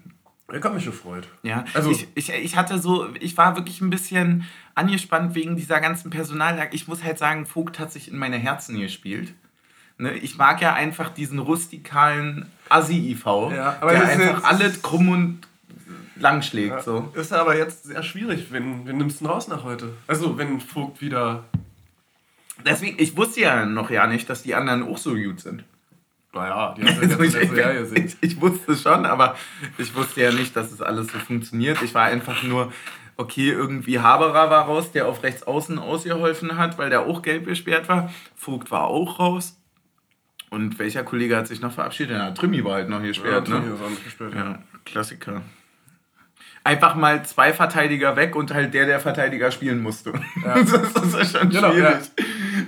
[0.52, 1.26] Ich hab mich gefreut.
[1.42, 4.44] Ja, Also- ich, ich, ich hatte so, ich war wirklich ein bisschen
[4.74, 6.74] angespannt wegen dieser ganzen Personallage.
[6.74, 9.32] Ich muss halt sagen, Vogt hat sich in meine Herzen gespielt.
[9.96, 15.40] Ne, ich mag ja einfach diesen rustikalen Assi-IV, Ja, der einfach jetzt- alles krumm und
[16.16, 16.82] lang schlägt.
[16.82, 17.12] So.
[17.14, 18.48] Ist aber jetzt sehr schwierig.
[18.50, 19.92] Wen, wen nimmst du denn raus nach heute?
[20.08, 21.44] Also, wenn Vogt wieder.
[22.64, 25.64] Deswegen, ich wusste ja noch ja nicht, dass die anderen auch so gut sind.
[26.32, 28.06] Naja, die du Also Jahr gesehen.
[28.06, 29.36] ich, ich wusste schon, aber
[29.78, 31.80] ich wusste ja nicht, dass es alles so funktioniert.
[31.82, 32.72] Ich war einfach nur,
[33.16, 37.46] okay, irgendwie Haberer war raus, der auf rechts außen ausgeholfen hat, weil der auch gelb
[37.46, 38.12] gesperrt war.
[38.34, 39.56] Vogt war auch raus.
[40.50, 42.16] Und welcher Kollege hat sich noch verabschiedet?
[42.16, 43.74] Ja, Trimmi war halt noch gesperrt, Toni ne?
[43.74, 44.34] ist auch nicht gespielt.
[44.34, 45.42] Ja, Klassiker.
[46.62, 50.12] Einfach mal zwei Verteidiger weg und halt der, der Verteidiger spielen musste.
[50.42, 52.10] das, ist, das ist schon Genau, schwierig.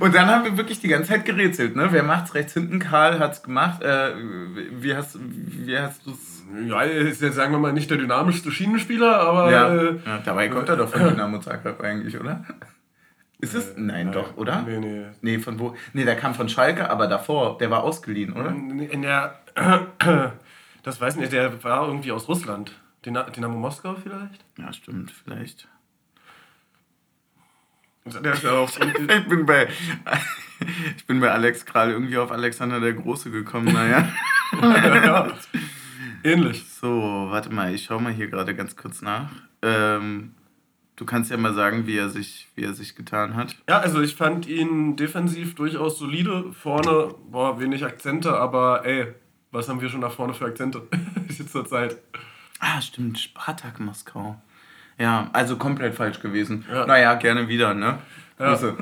[0.01, 1.89] Und dann haben wir wirklich die ganze Zeit gerätselt, ne?
[1.91, 2.79] Wer macht's rechts hinten?
[2.79, 3.83] Karl hat's gemacht.
[3.83, 4.15] Äh,
[4.81, 6.43] wie hast, wie hast du's?
[6.67, 9.51] Ja, er ist jetzt, sagen wir mal, nicht der dynamischste Schienenspieler, aber.
[9.51, 9.75] Ja.
[9.75, 12.45] Äh, ja, dabei kommt er doch von Dynamo Zagreb eigentlich, oder?
[13.39, 13.75] Ist es?
[13.77, 14.63] Nein, doch, oder?
[14.63, 15.05] Nee, nee.
[15.21, 15.77] Nee, von wo?
[15.93, 18.51] Nee, der kam von Schalke, aber davor, der war ausgeliehen, oder?
[18.51, 19.39] In der.
[20.83, 22.73] Das weiß ich nicht, der war irgendwie aus Russland.
[23.05, 24.45] Dyna- Dynamo Moskau vielleicht?
[24.57, 25.65] Ja, stimmt, vielleicht.
[25.65, 25.71] Der ist ja
[27.91, 27.96] auch.
[29.09, 29.69] Ich bin bei,
[30.97, 34.09] ich bin bei Alex Kral irgendwie auf Alexander der Große gekommen, naja.
[34.63, 35.33] ja.
[36.25, 36.65] Ähnlich.
[36.69, 39.31] So, warte mal, ich schau mal hier gerade ganz kurz nach.
[39.63, 40.35] Ähm,
[40.97, 43.57] du kannst ja mal sagen, wie er sich, wie er sich getan hat.
[43.69, 46.53] Ja, also ich fand ihn defensiv durchaus solide.
[46.53, 49.15] Vorne, boah, wenig Akzente, aber ey,
[49.53, 50.83] Was haben wir schon nach vorne für Akzente
[51.51, 51.97] zur Zeit?
[52.59, 54.41] Ah, stimmt, Spartak Moskau.
[54.99, 56.65] Ja, also komplett falsch gewesen.
[56.71, 56.87] Ja.
[56.87, 57.99] Naja, gerne wieder, ne?
[58.39, 58.59] Ja.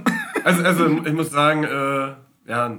[0.45, 2.15] Also, also ich muss sagen, äh,
[2.51, 2.77] ja.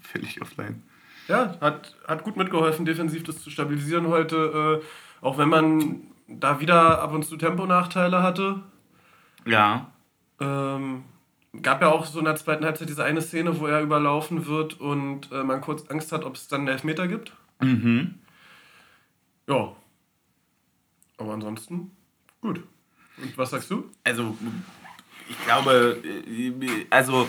[0.00, 0.84] Völlig offline.
[1.26, 4.80] Ja, hat, hat gut mitgeholfen, defensiv das zu stabilisieren heute.
[4.80, 8.60] Äh, auch wenn man da wieder ab und zu Temponachteile hatte.
[9.44, 9.90] Ja.
[10.40, 11.04] Ähm,
[11.62, 14.80] gab ja auch so in der zweiten Halbzeit diese eine Szene, wo er überlaufen wird
[14.80, 17.32] und äh, man kurz Angst hat, ob es dann einen Elfmeter gibt.
[17.60, 18.14] Mhm.
[19.48, 19.72] Ja.
[21.16, 21.92] Aber ansonsten,
[22.44, 22.62] gut.
[23.16, 23.90] Und was sagst du?
[24.04, 24.36] Also,
[25.28, 27.26] ich glaube, äh, also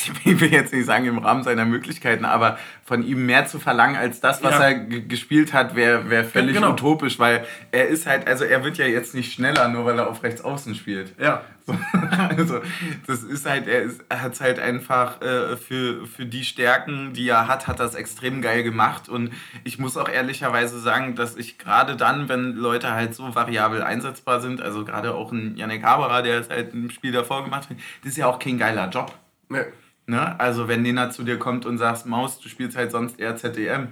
[0.00, 3.96] ich will jetzt nicht sagen im Rahmen seiner Möglichkeiten, aber von ihm mehr zu verlangen
[3.96, 4.68] als das, was ja.
[4.68, 6.72] er gespielt hat, wäre wär völlig genau.
[6.72, 10.08] utopisch, weil er ist halt, also er wird ja jetzt nicht schneller, nur weil er
[10.08, 11.14] auf rechts außen spielt.
[11.20, 11.42] Ja.
[11.66, 11.76] So,
[12.36, 12.60] also
[13.06, 13.90] das ist halt, er,
[14.22, 18.40] hat es halt einfach äh, für, für die Stärken, die er hat, hat es extrem
[18.40, 19.32] geil gemacht und
[19.64, 24.40] ich muss auch ehrlicherweise sagen, dass ich gerade dann, wenn Leute halt so variabel einsetzbar
[24.40, 27.76] sind, also gerade auch ein Yannick Haberer, der es halt im Spiel davor gemacht hat,
[28.02, 29.12] das ist ja auch kein geiler Job.
[29.50, 29.64] Nee.
[30.08, 30.40] Ne?
[30.40, 33.88] Also wenn Nena zu dir kommt und sagt, Maus, du spielst halt sonst eher ZDM.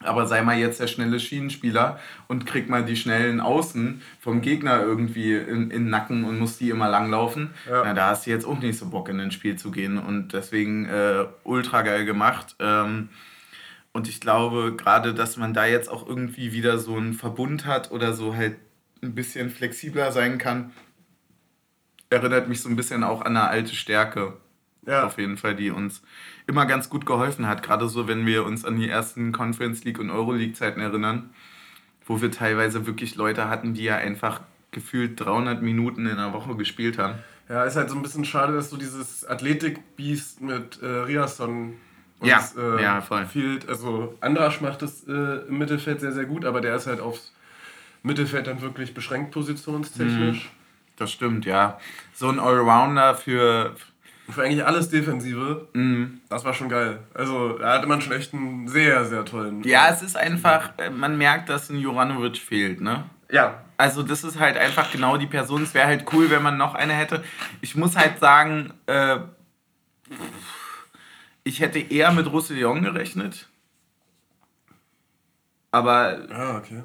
[0.00, 4.80] Aber sei mal jetzt der schnelle Schienenspieler und krieg mal die schnellen Außen vom Gegner
[4.80, 7.50] irgendwie in, in den Nacken und musst die immer langlaufen.
[7.68, 7.82] Ja.
[7.84, 9.98] Na, da hast du jetzt auch nicht so Bock in ein Spiel zu gehen.
[9.98, 12.56] Und deswegen äh, ultra geil gemacht.
[12.60, 13.10] Ähm,
[13.92, 17.90] und ich glaube gerade, dass man da jetzt auch irgendwie wieder so einen Verbund hat
[17.90, 18.56] oder so halt
[19.02, 20.70] ein bisschen flexibler sein kann,
[22.08, 24.34] erinnert mich so ein bisschen auch an eine alte Stärke
[24.88, 25.04] ja.
[25.04, 26.02] auf jeden Fall, die uns
[26.46, 27.62] immer ganz gut geholfen hat.
[27.62, 31.30] Gerade so, wenn wir uns an die ersten Conference League und Euroleague-Zeiten erinnern,
[32.06, 36.56] wo wir teilweise wirklich Leute hatten, die ja einfach gefühlt 300 Minuten in einer Woche
[36.56, 37.14] gespielt haben.
[37.48, 41.76] Ja, ist halt so ein bisschen schade, dass so dieses Athletik-Beast mit äh, Riasson
[42.20, 43.24] uns, ja, äh, ja, voll.
[43.26, 43.68] fehlt.
[43.68, 45.12] Also Andrasch macht es äh,
[45.48, 47.32] im Mittelfeld sehr, sehr gut, aber der ist halt aufs
[48.02, 50.44] Mittelfeld dann wirklich beschränkt positionstechnisch.
[50.44, 50.50] Mhm.
[50.96, 51.78] Das stimmt, ja.
[52.12, 53.74] So ein Allrounder für,
[54.30, 55.68] für eigentlich alles Defensive.
[55.72, 56.20] Mhm.
[56.28, 57.00] Das war schon geil.
[57.14, 59.62] Also da hatte man schon echt einen sehr, sehr tollen.
[59.64, 63.04] Ja, es ist einfach, man merkt, dass ein Juranovic fehlt, ne?
[63.30, 63.64] Ja.
[63.76, 65.62] Also das ist halt einfach genau die Person.
[65.62, 67.22] Es wäre halt cool, wenn man noch eine hätte.
[67.60, 69.18] Ich muss halt sagen, äh,
[71.44, 73.48] ich hätte eher mit Roussillon gerechnet.
[75.70, 76.26] Aber.
[76.30, 76.82] Ah, okay.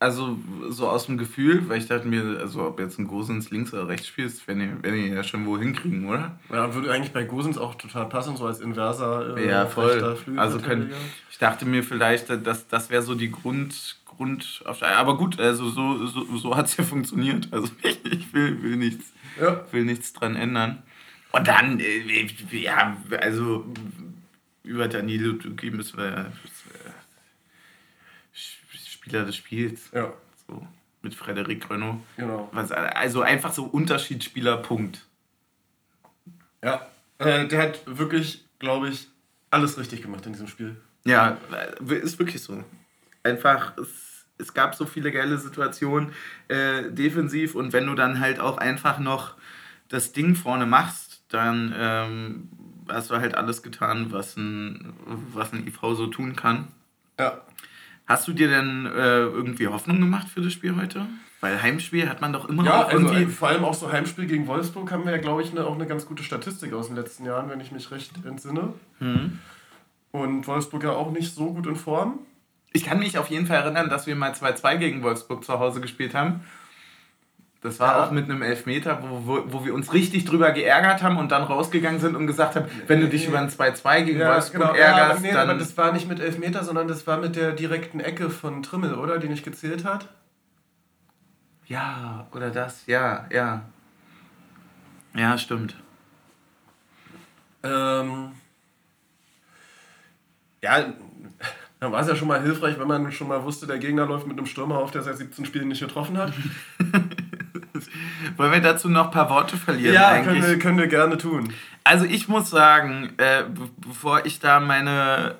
[0.00, 3.72] Also so aus dem Gefühl, weil ich dachte mir, also ob jetzt ein Gosens links
[3.74, 6.38] oder rechts spielst, wenn ihr, wenn ihr ja schon wo hinkriegen, oder?
[6.52, 10.16] Ja, würde eigentlich bei Gosens auch total passen, so als inverser äh, Ja, voll.
[10.36, 10.92] Also können,
[11.30, 16.06] ich dachte mir vielleicht, dass das wäre so die Grund, Grund aber gut, also so,
[16.06, 17.48] so, so hat es ja funktioniert.
[17.50, 19.64] Also ich, ich will, will, nichts, ja.
[19.72, 20.82] will nichts dran ändern.
[21.32, 23.66] Und dann, äh, ja, also
[24.62, 25.34] über Danilo
[25.72, 26.32] müssen wir
[29.08, 29.90] Spieler des Spiels.
[29.92, 30.12] Ja.
[30.46, 30.66] So,
[31.02, 32.00] mit Frederik Renault.
[32.16, 32.48] Genau.
[32.52, 35.06] Was, also einfach so Unterschiedsspieler, Punkt.
[36.62, 36.86] Ja,
[37.18, 39.08] äh, der hat wirklich, glaube ich,
[39.50, 40.76] alles richtig gemacht in diesem Spiel.
[41.04, 41.38] Ja,
[41.88, 42.62] ist wirklich so.
[43.22, 46.12] Einfach, es, es gab so viele geile Situationen
[46.48, 49.36] äh, defensiv und wenn du dann halt auch einfach noch
[49.88, 52.48] das Ding vorne machst, dann ähm,
[52.88, 54.92] hast du halt alles getan, was ein,
[55.32, 56.68] was ein IV so tun kann.
[57.18, 57.40] Ja.
[58.08, 61.06] Hast du dir denn äh, irgendwie Hoffnung gemacht für das Spiel heute?
[61.40, 63.26] Weil Heimspiel hat man doch immer ja, also irgendwie.
[63.26, 65.86] vor allem auch so Heimspiel gegen Wolfsburg haben wir ja, glaube ich, ne, auch eine
[65.86, 68.72] ganz gute Statistik aus den letzten Jahren, wenn ich mich recht entsinne.
[68.98, 69.38] Mhm.
[70.10, 72.20] Und Wolfsburg ja auch nicht so gut in Form.
[72.72, 75.82] Ich kann mich auf jeden Fall erinnern, dass wir mal 2-2 gegen Wolfsburg zu Hause
[75.82, 76.40] gespielt haben.
[77.60, 78.04] Das war ja.
[78.04, 81.42] auch mit einem Elfmeter, wo, wo, wo wir uns richtig drüber geärgert haben und dann
[81.42, 84.74] rausgegangen sind und gesagt haben, wenn du dich über ein 2-2 gegen ja, Wolfsburg genau.
[84.74, 85.50] ärgerst, ja, nee, dann...
[85.50, 88.94] Aber das war nicht mit Elfmeter, sondern das war mit der direkten Ecke von Trimmel,
[88.94, 89.18] oder?
[89.18, 90.08] Die nicht gezählt hat?
[91.66, 93.62] Ja, oder das, ja, ja.
[95.14, 95.74] Ja, stimmt.
[97.64, 98.32] Ähm...
[100.62, 100.92] Ja,
[101.80, 104.28] dann war es ja schon mal hilfreich, wenn man schon mal wusste, der Gegner läuft
[104.28, 106.32] mit einem Stürmer auf, der seit 17 Spielen nicht getroffen hat.
[108.36, 109.94] Wollen wir dazu noch ein paar Worte verlieren?
[109.94, 110.40] Ja, eigentlich?
[110.40, 111.52] Können, wir, können wir gerne tun.
[111.84, 113.44] Also ich muss sagen, äh,
[113.78, 115.36] bevor ich da meine...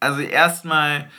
[0.00, 1.10] Also erstmal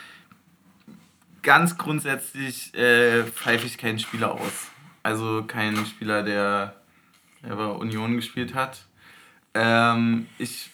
[1.42, 4.70] ganz grundsätzlich äh, pfeife ich keinen Spieler aus.
[5.04, 6.76] Also keinen Spieler, der,
[7.44, 8.80] der bei Union gespielt hat.
[9.54, 10.70] Ähm, ich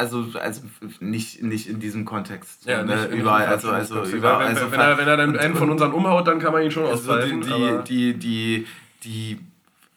[0.00, 0.62] also, also
[1.00, 2.66] nicht, nicht in diesem Kontext.
[2.66, 3.06] Ja, ne?
[3.06, 3.46] überall.
[3.46, 6.38] Also, also, überall wenn, also wenn, er, wenn er dann einen von unseren umhaut, dann
[6.38, 7.40] kann man ihn schon also auspfeifen.
[7.40, 8.66] Die, die, die, die,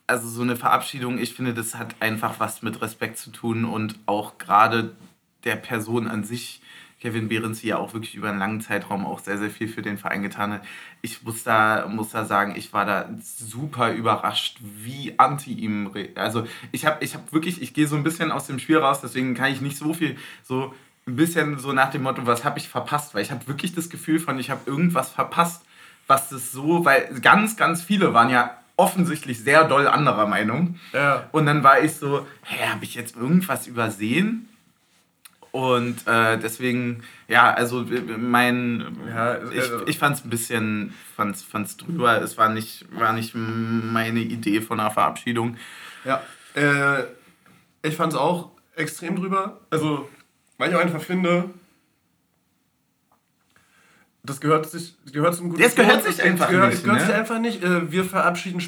[0.07, 3.97] also so eine Verabschiedung, ich finde, das hat einfach was mit Respekt zu tun und
[4.05, 4.95] auch gerade
[5.43, 6.61] der Person an sich
[7.01, 9.97] Kevin Behrens hier auch wirklich über einen langen Zeitraum auch sehr, sehr viel für den
[9.97, 10.61] Verein getan hat.
[11.01, 15.91] Ich muss da, muss da sagen, ich war da super überrascht, wie anti ihm.
[16.13, 19.01] Also ich habe ich hab wirklich, ich gehe so ein bisschen aus dem Spiel raus,
[19.01, 20.75] deswegen kann ich nicht so viel so
[21.07, 23.15] ein bisschen so nach dem Motto, was habe ich verpasst?
[23.15, 25.63] Weil ich habe wirklich das Gefühl von, ich habe irgendwas verpasst,
[26.05, 30.79] was das so, weil ganz, ganz viele waren ja offensichtlich sehr doll anderer Meinung.
[30.91, 31.29] Ja.
[31.31, 34.49] Und dann war ich so, hä, habe ich jetzt irgendwas übersehen?
[35.51, 37.85] Und äh, deswegen, ja, also
[38.17, 42.19] mein, ja, ich, also ich fand es ein bisschen, fand's, fand's drüber.
[42.21, 45.57] Es war nicht, war nicht meine Idee von einer Verabschiedung.
[46.03, 46.23] Ja,
[46.55, 47.03] äh,
[47.83, 49.59] ich fand es auch extrem drüber.
[49.69, 50.09] Also,
[50.57, 51.51] weil ich auch einfach finde,
[54.23, 56.77] das gehört sich gehört zum guten Das gehört sich einfach gehört, nicht.
[56.79, 57.05] Das gehört ne?
[57.05, 57.63] sich einfach nicht.
[57.63, 58.63] Äh, wir verabschieden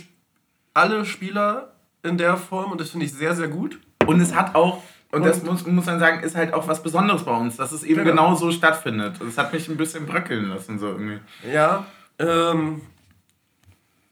[0.73, 3.79] alle Spieler in der Form und das finde ich sehr, sehr gut.
[4.05, 6.81] Und es hat auch, und, und das muss, muss man sagen, ist halt auch was
[6.81, 9.15] Besonderes bei uns, dass es eben genau, genau so stattfindet.
[9.19, 11.19] Das hat mich ein bisschen bröckeln lassen, so irgendwie.
[11.51, 11.85] Ja,
[12.19, 12.81] ähm,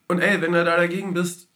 [0.07, 1.47] und ey, wenn du da dagegen bist,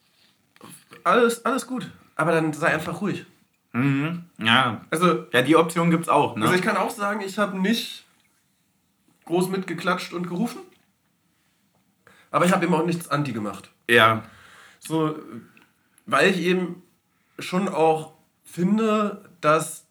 [1.04, 1.90] alles, alles gut.
[2.16, 3.26] Aber dann sei einfach ruhig.
[3.72, 4.24] Mhm.
[4.38, 4.80] Ja.
[4.90, 6.36] Also, ja, die Option gibt es auch.
[6.36, 6.44] Ne?
[6.44, 8.05] Also ich kann auch sagen, ich habe nicht
[9.26, 10.60] groß mitgeklatscht und gerufen.
[12.30, 13.70] Aber ich habe eben auch nichts anti gemacht.
[13.88, 14.24] Ja.
[14.78, 15.18] So,
[16.06, 16.82] weil ich eben
[17.38, 19.86] schon auch finde, dass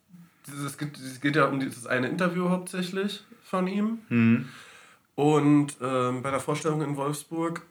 [0.48, 4.00] es geht, es geht ja um dieses eine Interview hauptsächlich von ihm.
[4.10, 4.50] Mhm.
[5.16, 7.62] Und ähm, bei der Vorstellung in Wolfsburg.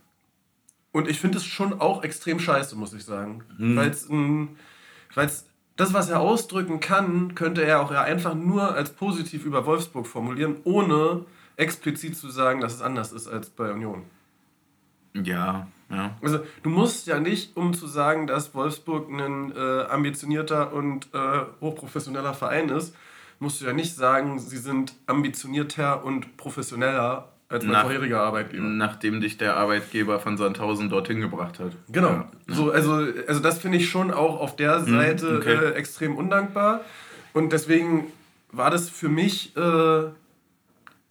[0.93, 3.43] Und ich finde es schon auch extrem scheiße, muss ich sagen.
[3.59, 3.77] Mhm.
[5.15, 5.47] Weil es
[5.77, 10.07] das, was er ausdrücken kann, könnte er auch ja einfach nur als positiv über Wolfsburg
[10.07, 14.05] formulieren, ohne explizit zu sagen, dass es anders ist als bei Union.
[15.15, 16.17] Ja, ja.
[16.23, 21.43] Also du musst ja nicht, um zu sagen, dass Wolfsburg ein äh, ambitionierter und äh,
[21.61, 22.95] hochprofessioneller Verein ist,
[23.39, 28.65] musst du ja nicht sagen, sie sind ambitionierter und professioneller als mein Nach, vorheriger Arbeitgeber.
[28.65, 31.73] Nachdem dich der Arbeitgeber von Sandhausen dorthin gebracht hat.
[31.89, 32.09] Genau.
[32.09, 32.31] Ja.
[32.49, 35.55] So, also, also das finde ich schon auch auf der mhm, Seite okay.
[35.55, 36.81] äh, extrem undankbar.
[37.33, 38.07] Und deswegen
[38.51, 40.05] war das für mich äh,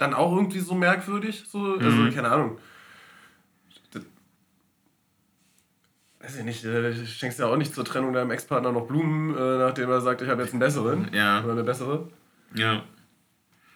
[0.03, 1.45] dann auch irgendwie so merkwürdig.
[1.47, 2.13] So, also, mhm.
[2.13, 2.57] keine Ahnung.
[3.91, 4.03] Das,
[6.19, 9.57] weiß ich nicht, du schenkst ja auch nicht zur Trennung deinem Ex-Partner noch Blumen, äh,
[9.57, 11.09] nachdem er sagt, ich habe jetzt einen besseren.
[11.13, 11.43] Ja.
[11.43, 12.09] Oder eine bessere.
[12.53, 12.83] Ja.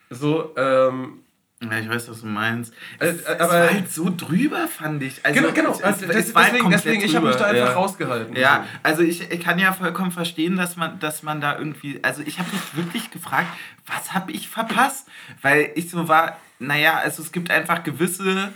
[0.09, 1.23] So, ähm,
[1.60, 2.72] ja, ich weiß, was du meinst.
[3.00, 5.26] Äh, es, aber, es war halt so drüber, fand ich.
[5.26, 5.72] Also, genau, genau.
[5.72, 7.74] Es, also, es, deswegen, deswegen, deswegen ich habe mich da einfach ja.
[7.74, 8.36] rausgehalten.
[8.36, 12.00] Ja, also ich, ich kann ja vollkommen verstehen, dass man, dass man da irgendwie.
[12.04, 13.48] Also ich habe mich wirklich gefragt,
[13.88, 15.08] was habe ich verpasst?
[15.41, 18.54] Weil ich so war, naja, also es gibt einfach gewisse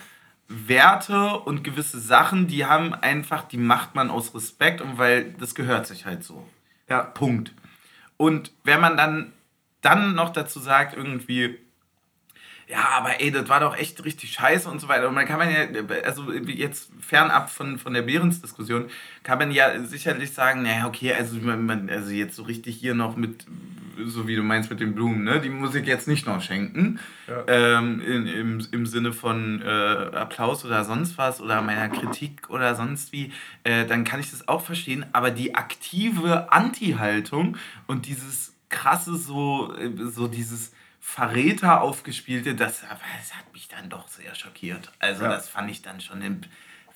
[0.48, 5.56] Werte und gewisse Sachen, die haben einfach, die macht man aus Respekt und weil das
[5.56, 6.48] gehört sich halt so.
[6.88, 7.02] Ja.
[7.02, 7.54] Punkt.
[8.18, 9.34] Und wenn man dann,
[9.82, 11.58] dann noch dazu sagt, irgendwie
[12.71, 15.10] ja, aber ey, das war doch echt richtig scheiße und so weiter.
[15.10, 15.67] Und man kann man ja,
[16.05, 18.86] also jetzt fernab von, von der Behrens-Diskussion,
[19.23, 23.17] kann man ja sicherlich sagen, naja, okay, also, man, also jetzt so richtig hier noch
[23.17, 23.45] mit,
[24.05, 26.99] so wie du meinst mit den Blumen, ne, die muss ich jetzt nicht noch schenken.
[27.27, 27.43] Ja.
[27.47, 29.65] Ähm, in, im, Im Sinne von äh,
[30.15, 33.34] Applaus oder sonst was oder meiner Kritik oder sonst wie,
[33.65, 35.05] äh, dann kann ich das auch verstehen.
[35.12, 37.57] Aber die aktive Anti-Haltung
[37.88, 40.71] und dieses krasse, so, äh, so dieses
[41.04, 44.92] Verräter aufgespielte, das, das hat mich dann doch sehr schockiert.
[45.00, 45.30] Also ja.
[45.30, 46.22] das fand ich dann schon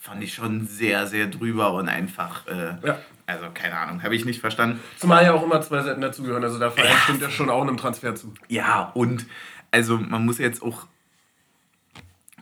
[0.06, 3.00] fand ich schon sehr, sehr drüber und einfach, äh, ja.
[3.26, 4.80] also keine Ahnung, habe ich nicht verstanden.
[4.98, 6.98] Zumal ja auch immer zwei Seiten dazugehören, also der Verein ja.
[7.00, 8.32] stimmt ja schon auch einem Transfer zu.
[8.48, 9.26] Ja, und
[9.72, 10.86] also man muss jetzt auch,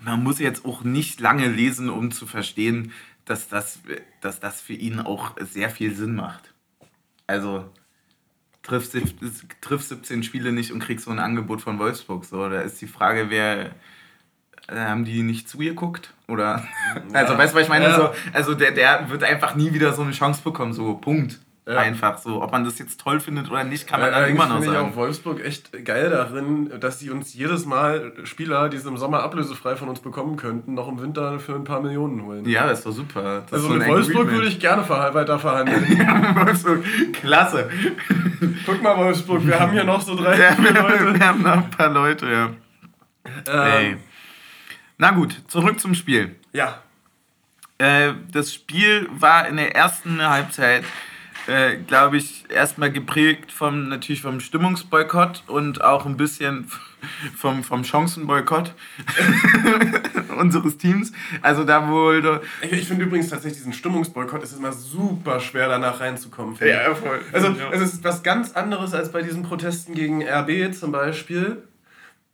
[0.01, 2.91] man muss jetzt auch nicht lange lesen, um zu verstehen,
[3.23, 3.79] dass das,
[4.19, 6.53] dass das für ihn auch sehr viel Sinn macht.
[7.25, 7.71] Also
[8.63, 8.89] triff,
[9.61, 12.25] triff 17 Spiele nicht und kriegst so ein Angebot von Wolfsburg.
[12.25, 13.71] So, da ist die Frage, wer.
[14.69, 16.13] Äh, haben die nicht zugeguckt?
[16.27, 16.65] Oder.
[16.95, 17.19] Ja.
[17.19, 17.85] Also, weißt du, was ich meine?
[17.85, 17.95] Ja.
[17.95, 20.73] So, also, der, der wird einfach nie wieder so eine Chance bekommen.
[20.73, 21.39] So, Punkt.
[21.65, 21.77] Ja.
[21.77, 22.41] Einfach so.
[22.41, 24.89] Ob man das jetzt toll findet oder nicht, kann man ja, dann immer noch sagen.
[24.89, 28.97] Ich auch Wolfsburg echt geil darin, dass sie uns jedes Mal Spieler, die sie im
[28.97, 32.45] Sommer ablösefrei von uns bekommen könnten, noch im Winter für ein paar Millionen holen.
[32.49, 33.43] Ja, das ist doch super.
[33.49, 35.85] Das also mit Wolfsburg würde ich gerne weiter verhandeln.
[35.97, 36.83] ja, Wolfsburg,
[37.13, 37.69] klasse.
[38.65, 41.19] Guck mal, Wolfsburg, wir haben hier noch so drei, ja, vier Leute.
[41.19, 42.49] Wir haben noch ein paar Leute, ja.
[43.47, 43.99] Ähm.
[44.97, 46.35] Na gut, zurück zum Spiel.
[46.51, 46.81] Ja.
[47.77, 50.83] Äh, das Spiel war in der ersten Halbzeit
[51.47, 56.69] äh, glaube ich, erstmal geprägt vom natürlich vom Stimmungsboykott und auch ein bisschen
[57.37, 58.73] vom, vom Chancenboykott
[60.39, 61.11] unseres Teams.
[61.41, 62.41] Also da wohl.
[62.61, 66.57] Ich, ich finde übrigens tatsächlich diesen Stimmungsboykott, es ist immer super schwer danach reinzukommen.
[66.59, 67.21] Ja, voll.
[67.31, 67.71] Also ja.
[67.71, 71.63] es ist was ganz anderes als bei diesen Protesten gegen RB zum Beispiel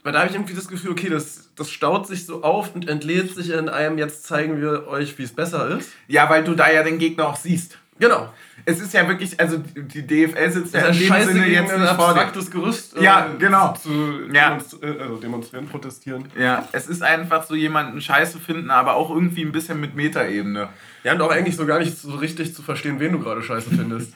[0.04, 2.88] weil da habe ich irgendwie das Gefühl, okay, das, das staut sich so auf und
[2.88, 5.92] entlädt sich in einem, jetzt zeigen wir euch, wie es besser ist.
[6.08, 7.78] Ja, weil du da ja den Gegner auch siehst.
[8.00, 8.32] Genau.
[8.66, 11.90] Es ist ja wirklich, also die DFL sitzt ja in dem scheiße Sinne jetzt nicht
[11.92, 13.74] vor abstraktes Gerüst äh, Ja, genau.
[13.74, 13.90] zu
[14.32, 14.50] Ja.
[14.50, 16.26] demonstri äh, also demonstrieren, protestieren.
[16.38, 20.70] Ja, es ist einfach so jemanden scheiße finden, aber auch irgendwie ein bisschen mit Metaebene.
[21.04, 23.70] Ja, und auch eigentlich so gar nicht so richtig zu verstehen, wen du gerade scheiße
[23.72, 24.14] findest.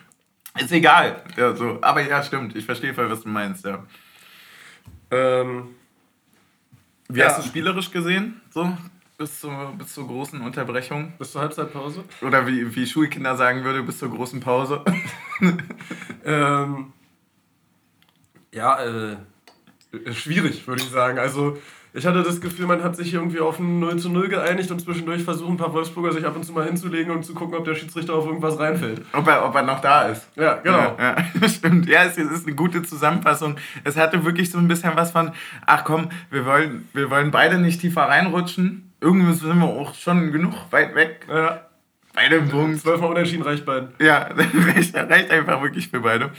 [0.58, 1.22] Ist egal.
[1.36, 1.78] Ja, so.
[1.82, 2.56] Aber ja, stimmt.
[2.56, 3.84] Ich verstehe voll, was du meinst, ja.
[5.10, 5.68] ähm,
[7.08, 7.26] Wie Ja.
[7.26, 8.40] hast du spielerisch gesehen?
[8.50, 8.76] So?
[9.18, 11.14] Bis zur, bis zur großen Unterbrechung?
[11.18, 12.04] bis zur Halbzeitpause.
[12.20, 14.82] Oder wie, wie Schulkinder sagen würde, bis zur großen Pause?
[16.24, 16.92] Ähm,
[18.52, 19.16] ja, äh,
[20.12, 21.20] schwierig, würde ich sagen.
[21.20, 21.56] Also,
[21.94, 24.80] ich hatte das Gefühl, man hat sich irgendwie auf ein 0 zu 0 geeinigt und
[24.80, 27.64] zwischendurch versuchen ein paar Wolfsburger sich ab und zu mal hinzulegen und zu gucken, ob
[27.64, 29.02] der Schiedsrichter auf irgendwas reinfällt.
[29.12, 30.26] ob, er, ob er noch da ist.
[30.34, 30.96] Ja, genau.
[30.98, 31.86] Ja, ja, stimmt.
[31.88, 33.56] Ja, es ist eine gute Zusammenfassung.
[33.84, 35.30] Es hatte wirklich so ein bisschen was von,
[35.64, 38.85] ach komm, wir wollen, wir wollen beide nicht tiefer reinrutschen.
[39.00, 41.26] Irgendwie sind wir auch schon genug weit weg.
[41.28, 41.62] Ja,
[42.14, 42.80] Beide im Punkt.
[42.80, 43.90] zwölfmal unentschieden reicht beiden.
[44.00, 44.28] Ja,
[44.74, 46.30] reicht, reicht einfach wirklich für beide.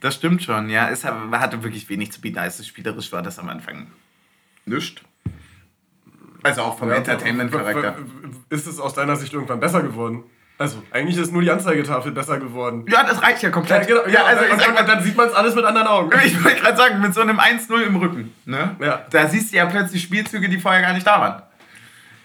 [0.00, 0.90] Das stimmt schon, ja.
[0.90, 2.38] Es hat- hatte wirklich wenig zu bieten.
[2.38, 3.86] Also spielerisch war das am Anfang
[4.66, 5.02] nicht.
[6.42, 7.96] Also auch vom Entertainment-Charakter.
[8.50, 10.24] Ist es aus deiner Sicht irgendwann besser geworden?
[10.58, 12.84] Also, eigentlich ist nur die Anzeigetafel besser geworden.
[12.88, 13.88] Ja, das reicht ja komplett.
[13.88, 16.10] genau, ja, also ich und, sag und dann sieht man es alles mit anderen Augen.
[16.24, 18.76] Ich wollte gerade sagen, mit so einem 1-0 im Rücken, ne?
[18.78, 19.04] Ja.
[19.10, 21.42] Da siehst du ja plötzlich Spielzüge, die vorher gar nicht da waren.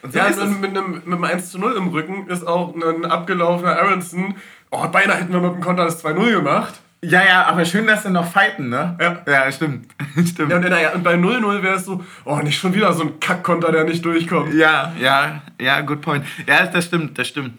[0.02, 2.74] Und so Ja, ist mit, einem, mit einem 1 zu 0 im Rücken ist auch
[2.76, 4.36] ein abgelaufener Aronson.
[4.72, 6.76] Oh, beinahe hätten wir mit dem Konter das 2-0 gemacht.
[7.02, 8.98] Ja, ja, aber schön, dass sie noch fighten, ne?
[9.00, 9.22] Ja.
[9.26, 9.88] Ja, stimmt.
[10.30, 10.52] stimmt.
[10.52, 13.20] Ja, und, naja, und bei 0-0 wäre es so, oh, nicht schon wieder so ein
[13.22, 14.54] Kackkonter, der nicht durchkommt.
[14.54, 16.26] Ja, ja, ja, good point.
[16.46, 17.54] Ja, das stimmt, das stimmt.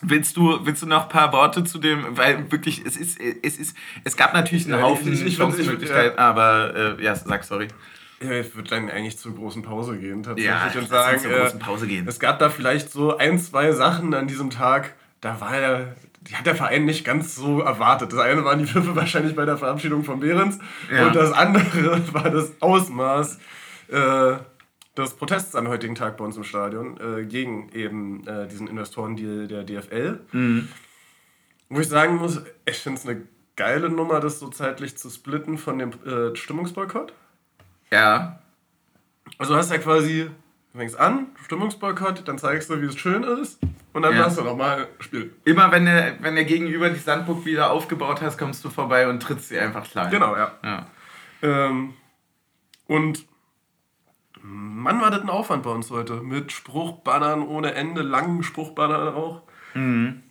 [0.00, 3.56] Willst du, willst du noch ein paar Worte zu dem, weil wirklich, es ist, es
[3.58, 7.44] ist, es gab natürlich einen Ja, Haufen ich- ich- ich- Chancemöglichkeiten, aber, äh, ja, sag
[7.44, 7.68] sorry.
[8.24, 10.46] Ja, ich würde dann eigentlich zur großen Pause gehen, tatsächlich.
[10.74, 12.06] Ja, und sagen, zur großen Pause gehen.
[12.06, 15.94] Äh, es gab da vielleicht so ein, zwei Sachen an diesem Tag, da war der,
[16.22, 18.12] die hat der Verein nicht ganz so erwartet.
[18.12, 20.58] Das eine waren die Pfiffe wahrscheinlich bei der Verabschiedung von Behrens
[20.90, 21.06] Ja.
[21.06, 23.38] und das andere war das Ausmaß
[23.88, 24.34] äh,
[24.96, 29.48] des Protests am heutigen Tag bei uns im Stadion äh, gegen eben äh, diesen Investorendeal
[29.48, 30.20] der DFL.
[30.32, 30.68] Mhm.
[31.70, 33.22] Wo ich sagen muss, ich finde es eine
[33.56, 37.14] geile Nummer, das so zeitlich zu splitten von dem äh, Stimmungsboykott.
[37.92, 38.38] Ja,
[39.38, 40.30] Also du hast ja quasi,
[40.72, 43.58] du fängst an, Stimmungsboykott, dann zeigst du, wie es schön ist
[43.92, 44.24] und dann Ja.
[44.24, 45.34] hast du nochmal Spiel.
[45.44, 49.20] immer wenn der, wenn der Gegenüber die Sandburg wieder aufgebaut hast, kommst du vorbei und
[49.22, 50.10] trittst sie einfach klein.
[50.10, 50.52] Genau, ja.
[50.64, 50.86] Ja.
[51.42, 51.94] Ähm,
[52.86, 53.26] und
[54.44, 56.14] Mann, war das ein Aufwand bei uns heute.
[56.14, 59.42] Mit Spruchbannern ohne Ende, langen Spruchbannern auch.
[59.74, 60.22] Mhm.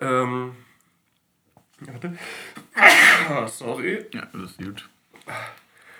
[0.00, 0.52] Ähm,
[1.80, 2.16] warte.
[3.28, 4.04] Ah, sorry.
[4.12, 4.88] Ja, das ist gut.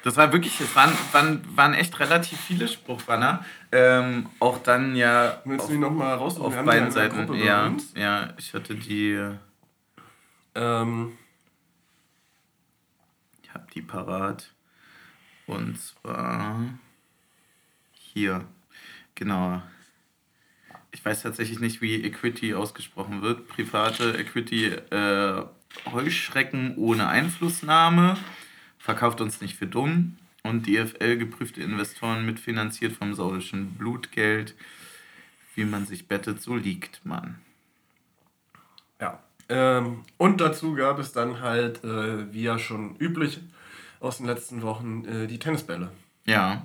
[0.06, 3.44] Das war wirklich, es waren, waren, waren echt relativ viele Spruchbanner.
[3.72, 6.56] Ähm, auch dann ja Willst auf, du die nochmal raussuchen?
[6.56, 7.34] auf beiden Seiten.
[7.34, 9.20] Ja, ja, ich hatte die,
[10.54, 11.18] Ähm,
[13.42, 14.52] ich habe die parat.
[15.48, 16.60] Und zwar
[17.90, 18.44] hier.
[19.16, 19.60] Genau.
[20.92, 23.48] Ich weiß tatsächlich nicht, wie Equity ausgesprochen wird.
[23.48, 25.42] Private Equity äh,
[25.90, 28.16] Heuschrecken ohne Einflussnahme.
[28.86, 30.16] Verkauft uns nicht für dumm.
[30.44, 34.54] Und DFL geprüfte Investoren mitfinanziert vom saudischen Blutgeld.
[35.56, 37.40] Wie man sich bettet, so liegt man.
[39.00, 39.18] Ja.
[39.48, 43.40] Ähm, und dazu gab es dann halt, äh, wie ja schon üblich
[43.98, 45.90] aus den letzten Wochen, äh, die Tennisbälle.
[46.24, 46.64] Ja.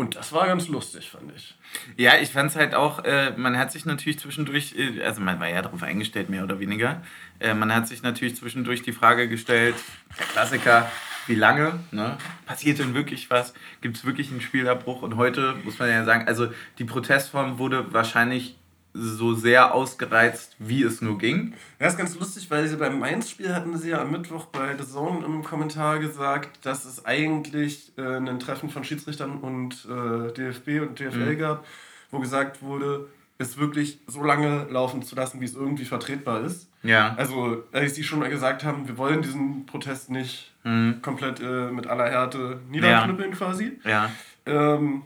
[0.00, 1.56] Und das war ganz lustig, fand ich.
[1.96, 5.40] Ja, ich fand es halt auch, äh, man hat sich natürlich zwischendurch, äh, also man
[5.40, 7.02] war ja darauf eingestellt, mehr oder weniger.
[7.40, 9.74] Äh, man hat sich natürlich zwischendurch die Frage gestellt,
[10.16, 10.88] der Klassiker,
[11.26, 11.80] wie lange?
[11.90, 12.16] Ne?
[12.46, 13.54] Passiert denn wirklich was?
[13.80, 15.02] Gibt es wirklich einen Spielabbruch?
[15.02, 16.46] Und heute muss man ja sagen, also
[16.78, 18.56] die Protestform wurde wahrscheinlich
[18.94, 21.54] so sehr ausgereizt, wie es nur ging.
[21.78, 24.84] Ja, ist ganz lustig, weil sie beim Mainz-Spiel hatten sie ja am Mittwoch bei The
[24.86, 30.80] Zone im Kommentar gesagt, dass es eigentlich äh, ein Treffen von Schiedsrichtern und äh, DFB
[30.80, 31.64] und DFL gab,
[32.10, 33.08] wo gesagt wurde,
[33.38, 36.68] es wirklich so lange laufen zu lassen, wie es irgendwie vertretbar ist.
[36.82, 37.14] Ja.
[37.16, 41.00] Also, als sie schon mal gesagt haben, wir wollen diesen Protest nicht Mhm.
[41.02, 43.78] komplett äh, mit aller Härte niederknüppeln quasi.
[43.84, 44.10] Ja.
[44.44, 45.02] Ähm,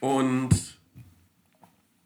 [0.00, 0.73] und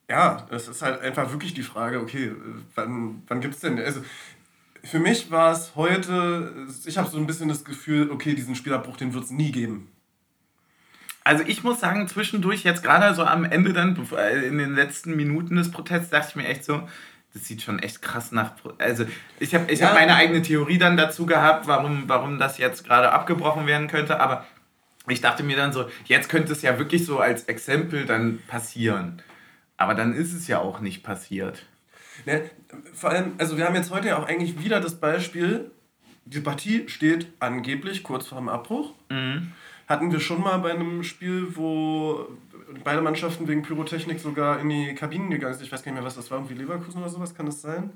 [0.09, 2.33] ja, es ist halt einfach wirklich die Frage, okay,
[2.75, 4.01] wann, wann gibt es denn, also
[4.83, 6.53] für mich war es heute,
[6.87, 9.91] ich habe so ein bisschen das Gefühl, okay, diesen Spielabbruch, den wird es nie geben.
[11.25, 15.15] Also ich muss sagen, zwischendurch, jetzt gerade so am Ende dann, äh, in den letzten
[15.15, 16.89] Minuten des Protests, dachte ich mir echt so,
[17.35, 18.53] das sieht schon echt krass nach.
[18.79, 19.05] Also
[19.39, 19.89] ich habe ich ja.
[19.89, 24.21] hab meine eigene Theorie dann dazu gehabt, warum, warum das jetzt gerade abgebrochen werden könnte,
[24.21, 24.47] aber
[25.07, 29.23] ich dachte mir dann so, jetzt könnte es ja wirklich so als Exempel dann passieren.
[29.79, 31.65] Aber dann ist es ja auch nicht passiert.
[32.27, 32.51] Ne,
[32.93, 35.71] vor allem, also wir haben jetzt heute ja auch eigentlich wieder das Beispiel,
[36.27, 38.93] die Partie steht angeblich kurz vor dem Abbruch.
[39.09, 39.53] Mhm.
[39.87, 42.27] Hatten wir schon mal bei einem Spiel, wo
[42.85, 45.65] beide Mannschaften wegen Pyrotechnik sogar in die Kabinen gegangen sind.
[45.65, 47.91] Ich weiß gar nicht mehr, was das war, irgendwie Leverkusen oder sowas, kann das sein?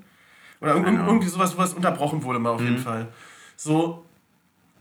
[0.59, 2.67] Oder irgendwie sowas, was unterbrochen wurde mal auf mhm.
[2.67, 3.09] jeden Fall.
[3.55, 4.05] So,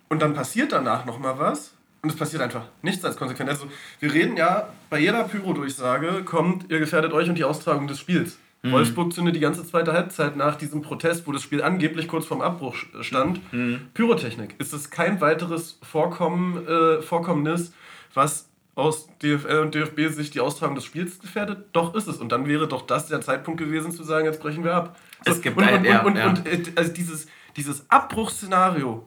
[0.08, 3.50] und dann passiert danach nochmal was und es passiert einfach nichts als Konsequenz.
[3.50, 3.68] Also
[4.00, 8.38] wir reden ja, bei jeder Pyro-Durchsage kommt, ihr gefährdet euch und die Austragung des Spiels.
[8.62, 8.72] Mhm.
[8.72, 12.40] Wolfsburg zündet die ganze zweite Halbzeit nach diesem Protest, wo das Spiel angeblich kurz vorm
[12.40, 13.40] Abbruch stand.
[13.52, 13.88] Mhm.
[13.94, 14.56] Pyrotechnik.
[14.58, 17.72] Ist es kein weiteres Vorkommen, äh, Vorkommnis,
[18.14, 21.66] was aus DFL und DFB sich die Austragung des Spiels gefährdet?
[21.72, 22.16] Doch ist es.
[22.16, 24.96] Und dann wäre doch das der Zeitpunkt gewesen zu sagen, jetzt brechen wir ab.
[25.24, 26.28] So, es gibt und, ein, und, ja, und, ja.
[26.28, 27.26] und, äh, also dieses,
[27.56, 29.06] dieses Abbruchsszenario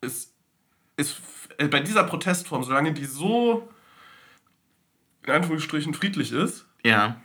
[0.00, 0.32] ist,
[0.96, 1.16] ist
[1.58, 3.68] äh, bei dieser Protestform, solange die so
[5.24, 7.16] in Anführungsstrichen friedlich ist, ja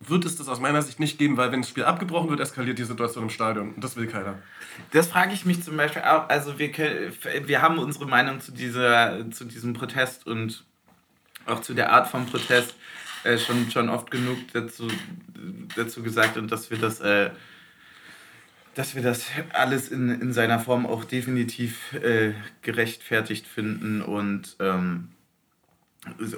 [0.00, 2.78] wird es das aus meiner Sicht nicht geben, weil wenn das Spiel abgebrochen wird, eskaliert
[2.78, 3.74] die Situation im Stadion.
[3.74, 4.38] Und das will keiner.
[4.92, 6.28] Das frage ich mich zum Beispiel auch.
[6.30, 10.64] Also wir, wir haben unsere Meinung zu, dieser, zu diesem Protest und
[11.44, 12.74] auch zu der Art von Protest
[13.24, 14.88] äh, schon, schon oft genug dazu,
[15.76, 17.00] dazu gesagt und dass wir das...
[17.00, 17.30] Äh,
[18.80, 25.10] dass wir das alles in, in seiner Form auch definitiv äh, gerechtfertigt finden und ähm,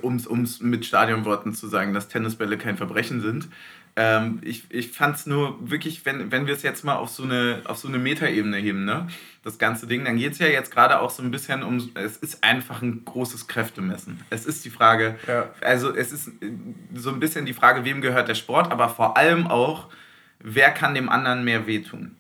[0.03, 3.49] um es mit Stadionworten zu sagen, dass Tennisbälle kein Verbrechen sind.
[3.95, 7.23] Ähm, ich ich fand es nur wirklich, wenn, wenn wir es jetzt mal auf so
[7.23, 9.07] eine, auf so eine Metaebene heben, ne?
[9.45, 12.17] das ganze Ding, dann geht es ja jetzt gerade auch so ein bisschen um, es
[12.17, 14.19] ist einfach ein großes Kräftemessen.
[14.31, 15.49] Es ist die Frage, ja.
[15.61, 16.29] also es ist
[16.93, 19.91] so ein bisschen die Frage, wem gehört der Sport, aber vor allem auch,
[20.41, 22.17] wer kann dem anderen mehr wehtun.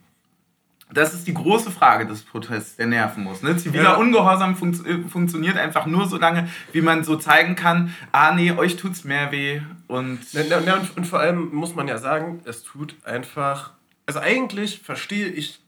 [0.92, 3.42] Das ist die große Frage des Protests, der nerven muss.
[3.42, 3.56] Ne?
[3.56, 3.94] Ziviler ja.
[3.94, 8.52] Ungehorsam fun äh, funktioniert einfach nur so lange, wie man so zeigen kann, ah nee,
[8.52, 9.60] euch tut's mehr weh.
[9.88, 13.72] Und, ja, und, und vor allem muss man ja sagen, es tut einfach.
[14.06, 15.60] Also eigentlich verstehe ich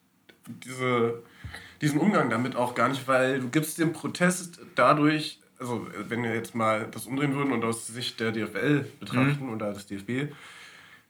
[0.47, 1.22] diese,
[1.81, 6.35] diesen Umgang damit auch gar nicht, weil du gibst dem Protest dadurch, also wenn wir
[6.35, 9.53] jetzt mal das umdrehen würden und aus Sicht der DFL betrachten mhm.
[9.53, 10.33] oder des DFB,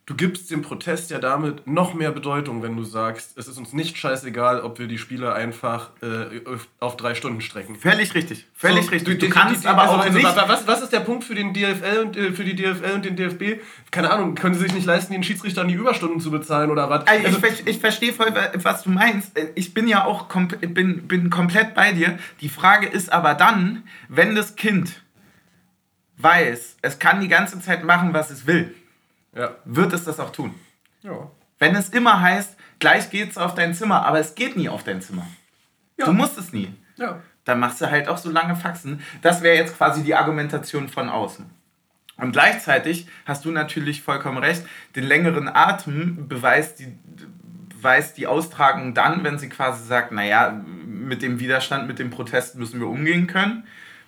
[0.06, 3.72] du gibst dem Protest ja damit noch mehr Bedeutung, wenn du sagst, es ist uns
[3.72, 6.40] nicht scheißegal, ob wir die Spiele einfach äh,
[6.78, 7.76] auf drei Stunden strecken.
[7.76, 8.46] Völlig richtig.
[8.54, 9.18] Völlig so, richtig.
[9.18, 10.36] Du, du kannst die, die, aber also, auch also, nicht.
[10.36, 13.16] Was, was ist der Punkt für den DFL und äh, für die DFL und den
[13.16, 13.62] DFB?
[13.90, 17.06] Keine Ahnung, können sie sich nicht leisten, den Schiedsrichtern die Überstunden zu bezahlen oder was?
[17.06, 19.32] Also, also ich, ich verstehe voll, was du meinst.
[19.54, 22.18] Ich bin ja auch kom bin, bin komplett bei dir.
[22.42, 25.00] Die Frage ist aber dann, wenn das Kind
[26.18, 28.74] weiß, es kann die ganze Zeit machen, was es will
[29.34, 29.54] ja.
[29.64, 30.54] wird es das auch tun.
[31.02, 31.30] Ja.
[31.58, 35.00] Wenn es immer heißt, gleich geht's auf dein Zimmer, aber es geht nie auf dein
[35.00, 35.26] Zimmer.
[35.98, 36.06] Ja.
[36.06, 36.74] Du musst es nie.
[36.96, 37.20] Ja.
[37.44, 39.02] Dann machst du halt auch so lange Faxen.
[39.22, 41.48] Das wäre jetzt quasi die Argumentation von außen.
[42.16, 44.64] Und gleichzeitig hast du natürlich vollkommen recht,
[44.94, 46.96] den längeren Atem beweist die,
[47.76, 52.54] beweist die Austragung dann, wenn sie quasi sagt, naja, mit dem Widerstand, mit dem Protest
[52.54, 53.66] müssen wir umgehen können,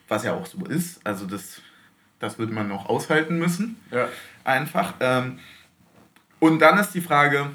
[0.09, 1.05] was ja auch so ist.
[1.05, 1.61] Also das,
[2.21, 3.81] das wird man noch aushalten müssen.
[3.91, 4.09] Ja
[4.47, 4.95] einfach.
[5.01, 5.39] Ähm,
[6.39, 7.51] und dann ist die Frage,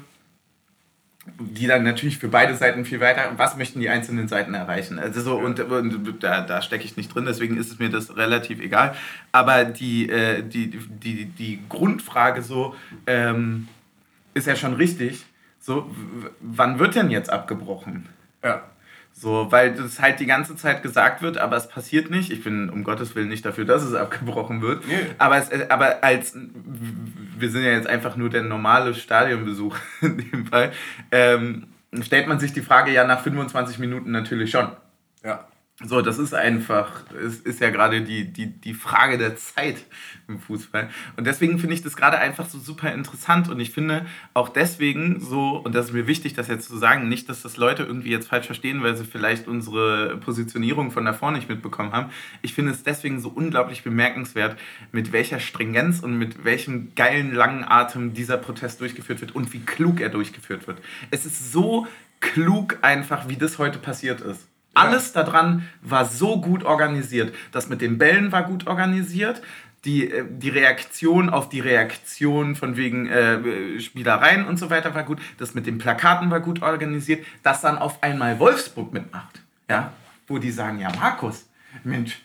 [1.38, 4.98] die dann natürlich für beide Seiten viel weiter, was möchten die einzelnen Seiten erreichen?
[4.98, 8.16] Also so, und, und da, da stecke ich nicht drin, deswegen ist es mir das
[8.16, 8.96] relativ egal.
[9.30, 12.74] Aber die, äh, die, die, die Grundfrage so
[13.06, 13.68] ähm,
[14.34, 15.24] ist ja schon richtig.
[15.60, 15.94] So,
[16.40, 18.08] wann wird denn jetzt abgebrochen?
[18.42, 18.64] Ja.
[19.22, 22.32] So, weil das halt die ganze Zeit gesagt wird, aber es passiert nicht.
[22.32, 24.84] Ich bin um Gottes Willen nicht dafür, dass es abgebrochen wird.
[24.88, 24.94] Nee.
[25.16, 30.46] Aber, es, aber als, wir sind ja jetzt einfach nur der normale Stadionbesuch in dem
[30.46, 30.72] Fall,
[31.12, 31.68] ähm,
[32.00, 34.72] stellt man sich die Frage ja nach 25 Minuten natürlich schon.
[35.22, 35.46] Ja.
[35.84, 39.78] So, das ist einfach, es ist ja gerade die, die, die Frage der Zeit
[40.28, 40.88] im Fußball.
[41.16, 43.48] Und deswegen finde ich das gerade einfach so super interessant.
[43.48, 47.08] Und ich finde auch deswegen so, und das ist mir wichtig, das jetzt zu sagen,
[47.08, 51.32] nicht, dass das Leute irgendwie jetzt falsch verstehen, weil sie vielleicht unsere Positionierung von davor
[51.32, 52.10] nicht mitbekommen haben.
[52.42, 54.56] Ich finde es deswegen so unglaublich bemerkenswert,
[54.92, 59.60] mit welcher Stringenz und mit welchem geilen langen Atem dieser Protest durchgeführt wird und wie
[59.60, 60.78] klug er durchgeführt wird.
[61.10, 61.88] Es ist so
[62.20, 64.51] klug einfach, wie das heute passiert ist.
[64.74, 67.34] Alles daran war so gut organisiert.
[67.52, 69.42] Das mit den Bällen war gut organisiert.
[69.84, 75.02] Die, äh, die Reaktion auf die Reaktion von wegen äh, Spielereien und so weiter war
[75.02, 75.20] gut.
[75.38, 77.26] Das mit den Plakaten war gut organisiert.
[77.42, 79.42] Dass dann auf einmal Wolfsburg mitmacht.
[79.68, 79.92] Ja?
[80.26, 81.48] Wo die sagen, ja Markus,
[81.84, 82.20] Mensch,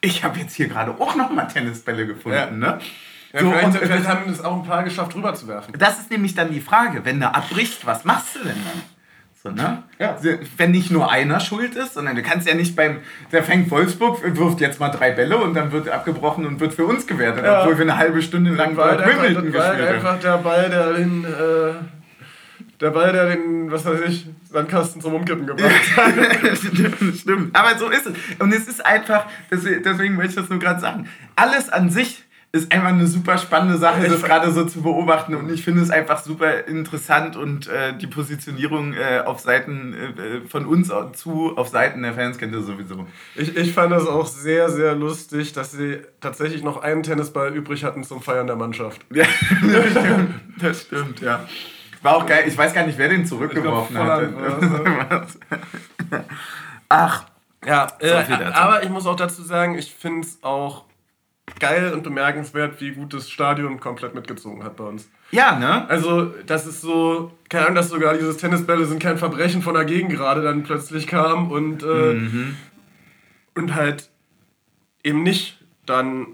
[0.00, 2.38] ich habe jetzt hier gerade auch noch mal Tennisbälle gefunden.
[2.38, 2.50] Ja.
[2.50, 2.78] Ne?
[3.32, 5.74] Ja, so, vielleicht, und, vielleicht haben es auch ein paar geschafft, rüberzuwerfen.
[5.78, 8.82] Das ist nämlich dann die Frage, wenn der abbricht, was machst du denn dann?
[9.42, 9.84] So, ne?
[9.98, 10.18] ja.
[10.58, 12.98] Wenn nicht nur einer schuld ist, sondern du kannst ja nicht beim,
[13.32, 16.84] der fängt Wolfsburg, wirft jetzt mal drei Bälle und dann wird abgebrochen und wird für
[16.84, 17.62] uns gewertet, ja.
[17.62, 19.94] obwohl wir eine halbe Stunde lang bei Wimbledon gespielt haben.
[19.94, 21.72] einfach der Ball, der den, äh,
[22.82, 26.12] der Ball, der den, was weiß ich, Sandkasten zum Umkippen gebracht hat.
[27.18, 28.12] Stimmt, aber so ist es.
[28.40, 32.72] Und es ist einfach, deswegen möchte ich das nur gerade sagen, alles an sich ist
[32.72, 35.34] einfach eine super spannende Sache, das gerade so zu beobachten.
[35.34, 40.48] Und ich finde es einfach super interessant und äh, die Positionierung äh, auf Seiten äh,
[40.48, 43.06] von uns zu, auf Seiten der Fans kennt ihr sowieso.
[43.36, 47.84] Ich, ich fand das auch sehr, sehr lustig, dass sie tatsächlich noch einen Tennisball übrig
[47.84, 49.00] hatten zum Feiern der Mannschaft.
[49.14, 49.24] Ja,
[49.72, 51.46] das stimmt, das stimmt ja.
[52.02, 52.44] War auch geil.
[52.46, 55.26] Ich weiß gar nicht, wer den zurückgeworfen hat.
[56.88, 57.24] Ach.
[57.64, 58.12] Ja, äh,
[58.54, 60.86] aber ich muss auch dazu sagen, ich finde es auch
[61.58, 65.08] geil und bemerkenswert, wie gut das Stadion komplett mitgezogen hat bei uns.
[65.30, 65.88] Ja, ne?
[65.88, 69.84] Also, das ist so, keine Ahnung, dass sogar dieses Tennisbälle sind kein Verbrechen von der
[69.84, 72.56] Gegend gerade dann plötzlich kam und, äh, mhm.
[73.54, 74.10] und halt
[75.02, 76.28] eben nicht dann,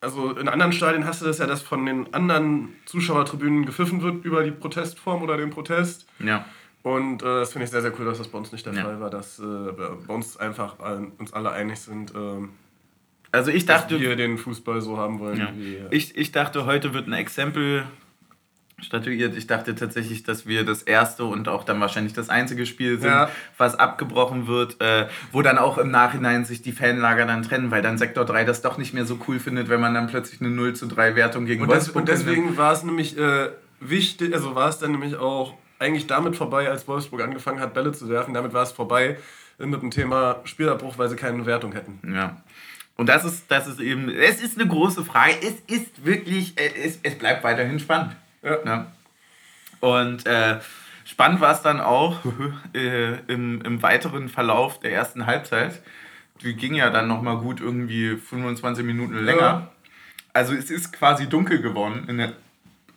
[0.00, 4.24] also in anderen Stadien hast du das ja, dass von den anderen Zuschauertribünen gepfiffen wird
[4.24, 6.06] über die Protestform oder den Protest.
[6.18, 6.44] Ja.
[6.82, 8.84] Und äh, das finde ich sehr, sehr cool, dass das bei uns nicht der ja.
[8.84, 10.76] Fall war, dass äh, bei uns einfach
[11.18, 12.48] uns alle einig sind, äh,
[13.32, 13.94] also ich dachte.
[13.94, 15.38] Dass wir den Fußball so haben wollen.
[15.38, 15.48] Ja.
[15.54, 17.84] Wie, ich, ich dachte, heute wird ein Exempel
[18.84, 19.36] statuiert.
[19.36, 23.10] Ich dachte tatsächlich, dass wir das erste und auch dann wahrscheinlich das einzige Spiel sind,
[23.10, 23.30] ja.
[23.58, 27.82] was abgebrochen wird, äh, wo dann auch im Nachhinein sich die Fanlager dann trennen, weil
[27.82, 30.50] dann Sektor 3 das doch nicht mehr so cool findet, wenn man dann plötzlich eine
[30.50, 33.50] 0 zu 3 Wertung gegen und Wolfsburg das, Und deswegen war es nämlich äh,
[33.80, 37.92] wichtig, also war es dann nämlich auch eigentlich damit vorbei, als Wolfsburg angefangen hat, Bälle
[37.92, 38.34] zu werfen.
[38.34, 39.16] Damit war es vorbei
[39.58, 42.00] mit dem Thema Spielabbruch, weil sie keine Wertung hätten.
[42.14, 42.36] Ja.
[43.00, 45.32] Und das ist, das ist eben, es ist eine große Frage.
[45.40, 48.14] Es ist wirklich, äh, es, es bleibt weiterhin spannend.
[48.42, 48.58] Ja.
[48.62, 48.92] ja.
[49.80, 50.58] Und äh,
[51.06, 52.18] spannend war es dann auch
[52.74, 55.80] äh, im, im weiteren Verlauf der ersten Halbzeit.
[56.42, 59.40] Die ging ja dann nochmal gut irgendwie 25 Minuten länger.
[59.40, 59.72] Ja.
[60.34, 62.34] Also es ist quasi dunkel geworden in der,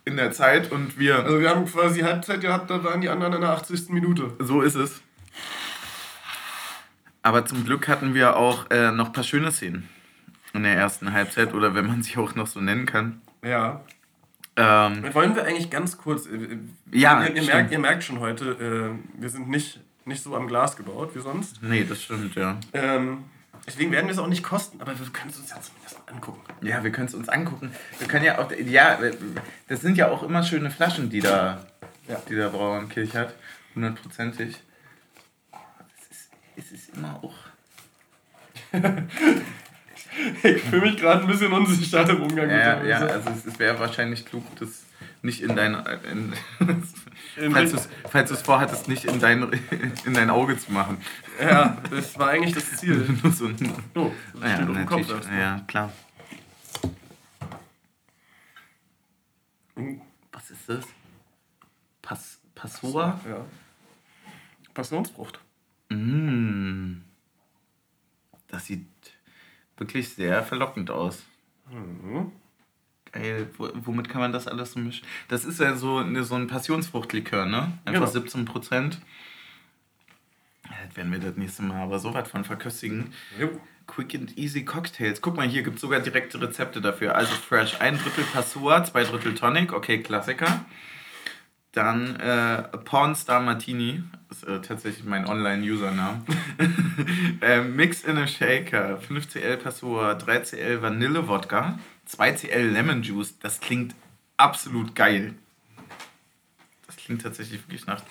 [0.04, 1.24] in der Zeit und wir...
[1.24, 3.88] Also wir haben quasi Halbzeit gehabt, da waren die anderen in der 80.
[3.88, 4.32] Minute.
[4.38, 5.00] So ist es.
[7.22, 9.88] Aber zum Glück hatten wir auch äh, noch ein paar schöne Szenen
[10.54, 13.20] in der ersten Halbzeit oder wenn man sie auch noch so nennen kann.
[13.42, 13.82] Ja.
[14.56, 16.26] Ähm, Wollen wir eigentlich ganz kurz.
[16.26, 16.58] Äh,
[16.92, 20.46] ja, ihr, ihr merkt, ihr merkt schon heute, äh, wir sind nicht, nicht so am
[20.46, 21.60] Glas gebaut wie sonst.
[21.60, 22.56] Nee, das stimmt, ja.
[22.72, 23.24] Ähm,
[23.66, 26.14] deswegen werden wir es auch nicht kosten, aber wir können es uns ja zumindest mal
[26.14, 26.40] angucken.
[26.62, 27.72] Ja, wir können es uns angucken.
[27.98, 28.50] Wir können ja auch.
[28.64, 28.98] Ja,
[29.66, 31.66] das sind ja auch immer schöne Flaschen, die da,
[32.06, 32.22] ja.
[32.28, 33.34] die der Brauernkirch hat.
[33.74, 34.62] Hundertprozentig.
[36.56, 37.34] Es ist immer auch.
[40.42, 43.46] ich fühle mich gerade ein bisschen unsicher im Umgang ja, mit dem Ja, also es,
[43.46, 44.84] es wäre wahrscheinlich klug, das
[45.24, 45.74] nicht in dein.
[46.10, 46.32] In,
[47.52, 49.42] falls du falls es vorhattest, nicht in dein,
[50.04, 50.98] in dein Auge zu machen.
[51.40, 53.08] Ja, das war eigentlich das Ziel.
[53.22, 53.72] Nur so ein.
[53.94, 55.30] Oh, das ja, steht Kopf erst.
[55.30, 55.92] Ja, klar.
[60.32, 60.84] Was ist das?
[62.02, 63.18] Pass, Passora?
[63.26, 63.44] Ja.
[64.74, 65.40] Passionsfrucht.
[65.88, 67.00] Mmh.
[68.48, 68.86] Das sieht
[69.76, 71.24] wirklich sehr verlockend aus.
[71.70, 72.32] Mhm.
[73.12, 75.06] Geil, womit kann man das alles so mischen?
[75.28, 77.78] Das ist ja so, eine, so ein Passionsfruchtlikör, ne?
[77.84, 78.06] Einfach genau.
[78.06, 79.00] 17 Prozent.
[80.64, 83.12] Das werden wir das nächste Mal aber so weit von verköstigen.
[83.38, 83.50] Jo.
[83.86, 85.20] Quick and Easy Cocktails.
[85.20, 87.14] Guck mal, hier gibt es sogar direkte Rezepte dafür.
[87.14, 87.80] Also fresh.
[87.80, 89.72] Ein Drittel Passua, zwei Drittel Tonic.
[89.72, 90.64] Okay, Klassiker.
[91.74, 96.22] Dann äh, Pornstar Martini, ist äh, tatsächlich mein Online-Username.
[97.40, 103.40] äh, Mix in a Shaker, 5cl Passua, 3cl Vanille-Wodka, 2cl Lemon Juice.
[103.40, 103.96] Das klingt
[104.36, 105.34] absolut geil.
[106.86, 108.02] Das klingt tatsächlich wirklich nach,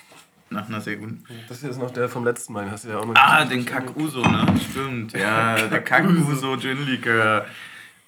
[0.50, 1.24] nach einer sehr guten.
[1.48, 3.64] Das hier ist noch der vom letzten Mal, hast du ja auch noch Ah, den
[3.64, 4.44] Kakuso, ne?
[4.70, 7.46] Stimmt, ja, der Kakuso Gin Likör.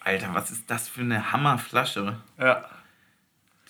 [0.01, 2.19] Alter, was ist das für eine Hammerflasche?
[2.39, 2.65] Ja.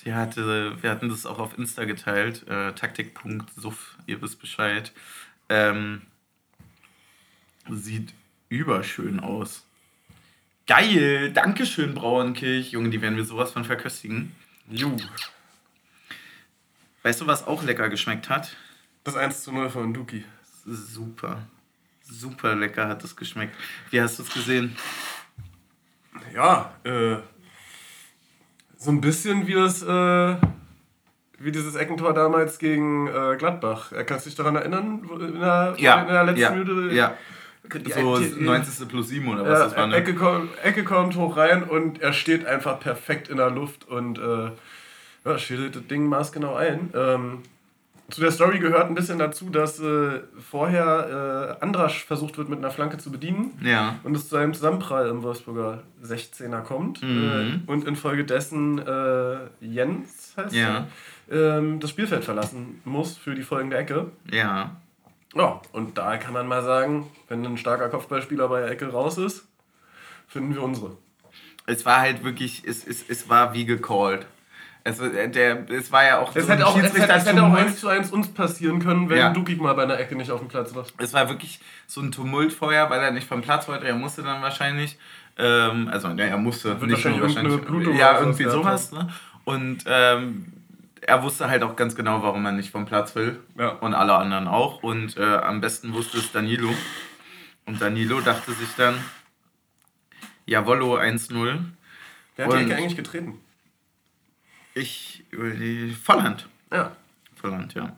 [0.07, 4.93] Die hatte, wir hatten das auch auf Insta geteilt, äh, taktik.suff, ihr wisst Bescheid.
[5.49, 6.03] Ähm,
[7.69, 8.15] sieht
[8.49, 9.67] überschön aus.
[10.69, 12.71] Geil, Dankeschön, Brauernkirch.
[12.71, 14.33] Junge, die werden wir sowas von verköstigen.
[14.71, 14.97] Ju.
[17.03, 18.55] Weißt du, was auch lecker geschmeckt hat?
[19.03, 20.25] Das 1 zu 0 von Duki.
[20.65, 21.49] Super.
[22.03, 23.57] Super lecker hat es geschmeckt.
[23.91, 24.77] Wie hast du es gesehen?
[26.33, 27.17] Ja, äh,
[28.87, 30.37] so ein bisschen wie das, äh,
[31.41, 33.91] wie dieses Eckentor damals gegen äh, Gladbach.
[33.91, 36.95] Er kann sich daran erinnern, in der, ja, in der letzten ja, Minute.
[36.95, 37.15] Ja.
[37.69, 38.89] so die, 90.
[38.89, 39.89] plus 7 oder was ja, das war.
[39.89, 39.97] Ne?
[39.97, 44.21] Ecke, kommt, Ecke kommt hoch rein und er steht einfach perfekt in der Luft und
[44.21, 44.51] äh,
[45.25, 46.91] ja, schädelt das Ding maßgenau ein.
[46.95, 47.43] Ähm,
[48.09, 52.59] zu der Story gehört ein bisschen dazu, dass äh, vorher äh, Andrasch versucht wird, mit
[52.59, 53.59] einer Flanke zu bedienen.
[53.63, 53.97] Ja.
[54.05, 57.03] Und es zu einem Zusammenprall im Wolfsburger 16er kommt.
[57.03, 57.65] Mhm.
[57.67, 60.87] Äh, und infolgedessen äh, Jens, heißt ja.
[61.29, 64.13] er, ähm, das Spielfeld verlassen muss für die folgende Ecke.
[64.31, 64.77] Ja.
[65.35, 69.19] Ja, und da kann man mal sagen, wenn ein starker Kopfballspieler bei der Ecke raus
[69.19, 69.47] ist,
[70.29, 70.97] finden wir unsere.
[71.67, 74.27] Es war halt wirklich, es, es, es war wie gecallt.
[74.87, 77.43] Es, äh, der, es war ja auch es so hätte auch, es hätte, es hätte
[77.43, 79.31] auch eins zu eins uns passieren können, wenn ja.
[79.31, 80.87] Dukik mal bei einer Ecke nicht auf dem Platz war.
[80.99, 81.59] Es war wirklich
[81.89, 83.89] so ein Tumultfeuer, weil er nicht vom Platz wollte.
[83.89, 84.97] Er musste dann wahrscheinlich,
[85.39, 88.93] ähm, also ja, er musste Wird nicht wahrscheinlich, wahrscheinlich Blutung ja irgendwie sowas.
[88.93, 89.09] Ne?
[89.45, 90.53] Und ähm,
[91.01, 93.71] er wusste halt auch ganz genau, warum er nicht vom Platz will ja.
[93.71, 94.85] und alle anderen auch.
[94.85, 96.73] Und äh, am besten wusste es Danilo.
[97.65, 98.95] Und Danilo dachte sich dann,
[100.45, 101.59] jawollo 1-0.
[102.37, 103.41] Wer hat die Ecke eigentlich getreten?
[104.77, 106.47] Ich über die Volland.
[106.71, 106.93] Ja.
[107.35, 107.97] Volland, ja.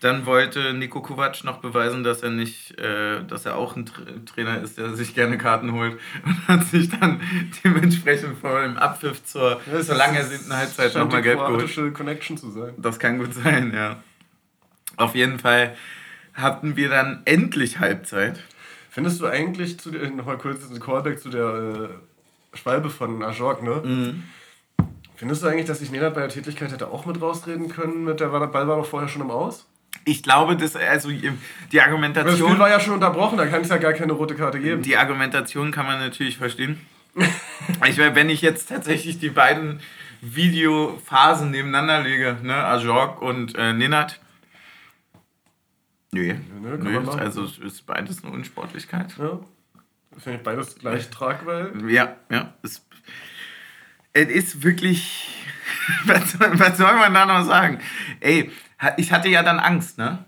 [0.00, 4.02] Dann wollte Nico Kovac noch beweisen, dass er nicht, äh, dass er auch ein Tra
[4.26, 7.22] Trainer ist, der sich gerne Karten holt und hat sich dann
[7.64, 11.94] dementsprechend vor dem Abpfiff zur, ja, zur ersehnten Halbzeit nochmal gelb geholt.
[11.94, 12.74] Connection zu sein.
[12.76, 14.02] Das kann gut sein, ja.
[14.96, 15.74] Auf jeden Fall
[16.34, 18.38] hatten wir dann endlich Halbzeit.
[18.90, 21.90] Findest du eigentlich, zu der, nochmal kurz ein Callback zu der
[22.54, 23.82] äh, Schwalbe von Ajorg, ne?
[23.82, 24.24] Mhm
[25.18, 28.04] Findest du eigentlich, dass sich Nenad bei der Tätigkeit hätte auch mit rausreden können?
[28.04, 29.66] Mit der, Ball war doch vorher schon im Aus?
[30.04, 32.38] Ich glaube, dass also die Argumentation.
[32.38, 34.82] Das Spiel war ja schon unterbrochen, da kann es ja gar keine rote Karte geben.
[34.82, 36.80] Die Argumentation kann man natürlich verstehen.
[37.84, 39.80] ich, wenn ich jetzt tatsächlich die beiden
[40.20, 44.20] Videophasen nebeneinander lege, ne, Ajorg und äh, Nenad.
[46.12, 46.28] Nö.
[46.28, 49.16] Ja, ne, nö also es ist beides eine Unsportlichkeit.
[49.18, 49.40] Ja.
[50.16, 51.70] Finde ich beides gleich tragbar.
[51.88, 52.54] Ja, ja.
[52.62, 52.86] Es
[54.12, 55.34] es ist wirklich.
[56.04, 57.78] was, was soll man da noch sagen?
[58.20, 58.50] Ey,
[58.96, 60.24] ich hatte ja dann Angst, ne?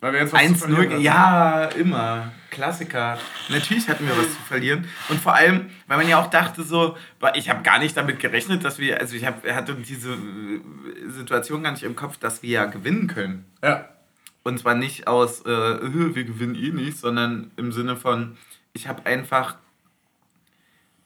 [0.00, 2.32] Weil wir jetzt was 1 0 Ja, immer.
[2.50, 3.18] Klassiker.
[3.48, 4.86] Natürlich hatten wir was zu verlieren.
[5.08, 6.96] Und vor allem, weil man ja auch dachte, so,
[7.34, 10.16] ich habe gar nicht damit gerechnet, dass wir, also ich hab, hatte diese
[11.08, 13.44] Situation gar nicht im Kopf, dass wir ja gewinnen können.
[13.62, 13.88] Ja.
[14.42, 18.38] Und zwar nicht aus, äh, wir gewinnen eh nicht, sondern im Sinne von,
[18.72, 19.56] ich habe einfach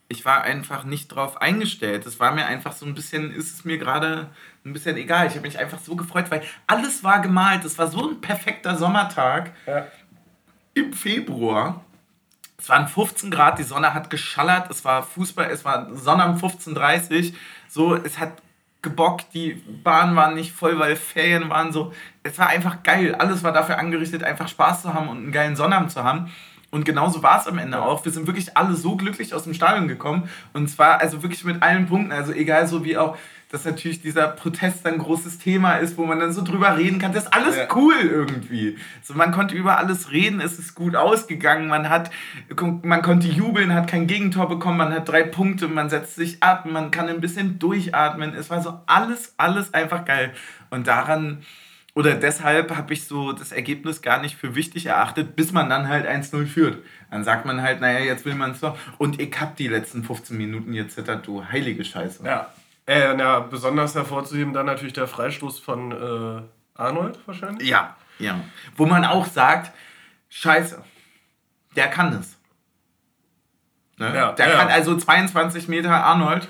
[0.08, 2.06] ich war einfach nicht drauf eingestellt.
[2.06, 4.28] Es war mir einfach so ein bisschen, ist es mir gerade
[4.64, 5.26] ein bisschen egal.
[5.26, 7.64] Ich habe mich einfach so gefreut, weil alles war gemalt.
[7.64, 9.86] Es war so ein perfekter Sommertag ja.
[10.74, 11.84] im Februar.
[12.58, 16.36] Es waren 15 Grad, die Sonne hat geschallert, es war Fußball, es war Sonne um
[16.36, 17.36] 15.30 Uhr.
[17.68, 18.32] So, es hat
[18.80, 21.92] gebockt, die Bahnen waren nicht voll, weil Ferien waren so.
[22.22, 23.14] Es war einfach geil.
[23.14, 26.30] Alles war dafür angerichtet, einfach Spaß zu haben und einen geilen Sonnabend zu haben.
[26.74, 28.04] Und genauso war es am Ende auch.
[28.04, 30.28] Wir sind wirklich alle so glücklich aus dem Stadion gekommen.
[30.54, 32.10] Und zwar also wirklich mit allen Punkten.
[32.10, 33.16] Also egal so wie auch,
[33.48, 37.12] dass natürlich dieser Protest ein großes Thema ist, wo man dann so drüber reden kann.
[37.12, 37.68] Das ist alles ja.
[37.76, 38.76] cool irgendwie.
[39.04, 42.10] So, man konnte über alles reden, es ist gut ausgegangen, man hat,
[42.82, 46.66] man konnte jubeln, hat kein Gegentor bekommen, man hat drei Punkte, man setzt sich ab,
[46.66, 48.34] man kann ein bisschen durchatmen.
[48.34, 50.34] Es war so alles, alles einfach geil.
[50.70, 51.44] Und daran
[51.94, 55.88] oder deshalb habe ich so das Ergebnis gar nicht für wichtig erachtet, bis man dann
[55.88, 56.84] halt 1-0 führt.
[57.10, 58.76] Dann sagt man halt, naja, jetzt will man es doch.
[58.98, 62.24] Und ich habe die letzten 15 Minuten jetzt zittert, du heilige Scheiße.
[62.24, 62.52] Ja.
[62.86, 66.42] Äh, na, besonders hervorzuheben dann natürlich der Freistoß von äh,
[66.74, 67.68] Arnold wahrscheinlich.
[67.68, 68.40] Ja, ja.
[68.76, 69.72] Wo man auch sagt,
[70.28, 70.82] scheiße,
[71.76, 72.36] der kann das.
[73.98, 74.12] Ne?
[74.14, 74.56] Ja, der ja.
[74.56, 76.48] kann also 22 Meter Arnold.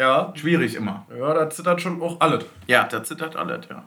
[0.00, 0.32] Ja.
[0.34, 1.06] Schwierig immer.
[1.16, 2.46] Ja, da zittert schon auch alles.
[2.66, 3.84] Ja, da zittert alles, ja.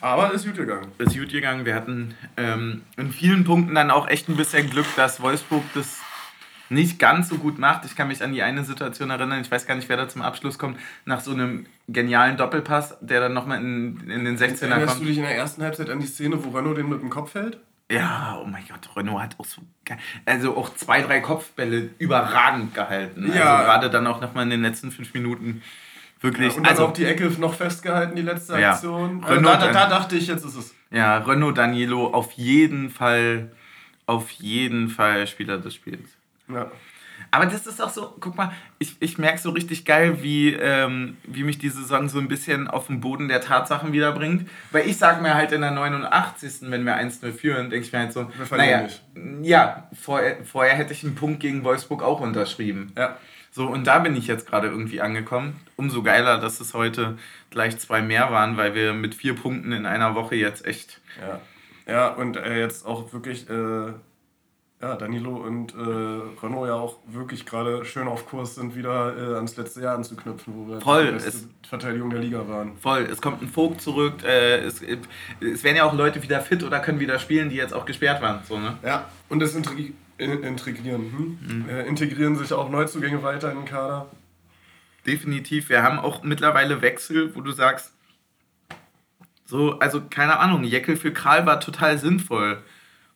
[0.00, 0.90] Aber ist gut gegangen.
[0.98, 1.64] Ist gut gegangen.
[1.64, 6.00] Wir hatten ähm, in vielen Punkten dann auch echt ein bisschen Glück, dass Wolfsburg das
[6.68, 7.84] nicht ganz so gut macht.
[7.84, 10.22] Ich kann mich an die eine Situation erinnern, ich weiß gar nicht, wer da zum
[10.22, 14.60] Abschluss kommt, nach so einem genialen Doppelpass, der dann nochmal in, in den 16er Erinnerst
[14.60, 14.72] kommt.
[14.72, 17.10] Erinnerst du dich in der ersten Halbzeit an die Szene, wo Renault den mit dem
[17.10, 17.58] Kopf hält?
[17.92, 22.74] Ja, oh mein Gott, Renault hat auch so geil, also auch zwei, drei Kopfbälle überragend
[22.74, 23.30] gehalten.
[23.34, 23.56] Ja.
[23.56, 25.62] Also gerade dann auch nochmal in den letzten fünf Minuten
[26.20, 26.52] wirklich.
[26.52, 29.20] Ja, und dann also, auch die Ecke noch festgehalten, die letzte Aktion.
[29.20, 29.26] Ja.
[29.26, 30.74] Also da, da, dachte ich, jetzt ist es.
[30.90, 33.50] Ja, Renault Danilo auf jeden Fall,
[34.06, 36.16] auf jeden Fall Spieler des Spiels.
[36.48, 36.70] Ja.
[37.32, 41.16] Aber das ist auch so, guck mal, ich, ich merke so richtig geil, wie, ähm,
[41.24, 44.48] wie mich die Saison so ein bisschen auf den Boden der Tatsachen wiederbringt.
[44.70, 46.70] Weil ich sage mir halt in der 89.
[46.70, 48.86] wenn wir 1-0 führen, denke ich mir halt so, naja,
[49.40, 52.92] ja, vorher, vorher hätte ich einen Punkt gegen Wolfsburg auch unterschrieben.
[52.98, 53.16] Ja.
[53.50, 55.58] So, und da bin ich jetzt gerade irgendwie angekommen.
[55.76, 57.16] Umso geiler, dass es heute
[57.50, 61.40] gleich zwei mehr waren, weil wir mit vier Punkten in einer Woche jetzt echt ja.
[61.86, 63.92] Ja, und äh, jetzt auch wirklich, äh,
[64.82, 65.78] ja, Danilo und äh,
[66.44, 70.52] Renault ja auch wirklich gerade schön auf Kurs sind, wieder äh, ans letzte Jahr anzuknüpfen,
[70.56, 72.76] wo wir Voll, die beste es- Verteidigung der Liga waren.
[72.76, 74.22] Voll, es kommt ein Vogt zurück.
[74.24, 74.82] Äh, es,
[75.40, 78.20] es werden ja auch Leute wieder fit oder können wieder spielen, die jetzt auch gesperrt
[78.20, 78.40] waren.
[78.46, 78.76] So, ne?
[78.84, 79.40] Ja, und
[80.18, 81.38] in- Integrieren.
[81.46, 81.68] Hm?
[81.68, 84.06] Äh, integrieren sich auch Neuzugänge weiter in den Kader.
[85.06, 85.68] Definitiv.
[85.68, 87.92] Wir haben auch mittlerweile Wechsel, wo du sagst,
[89.46, 92.62] so, also keine Ahnung, Jeckel für Kral war total sinnvoll.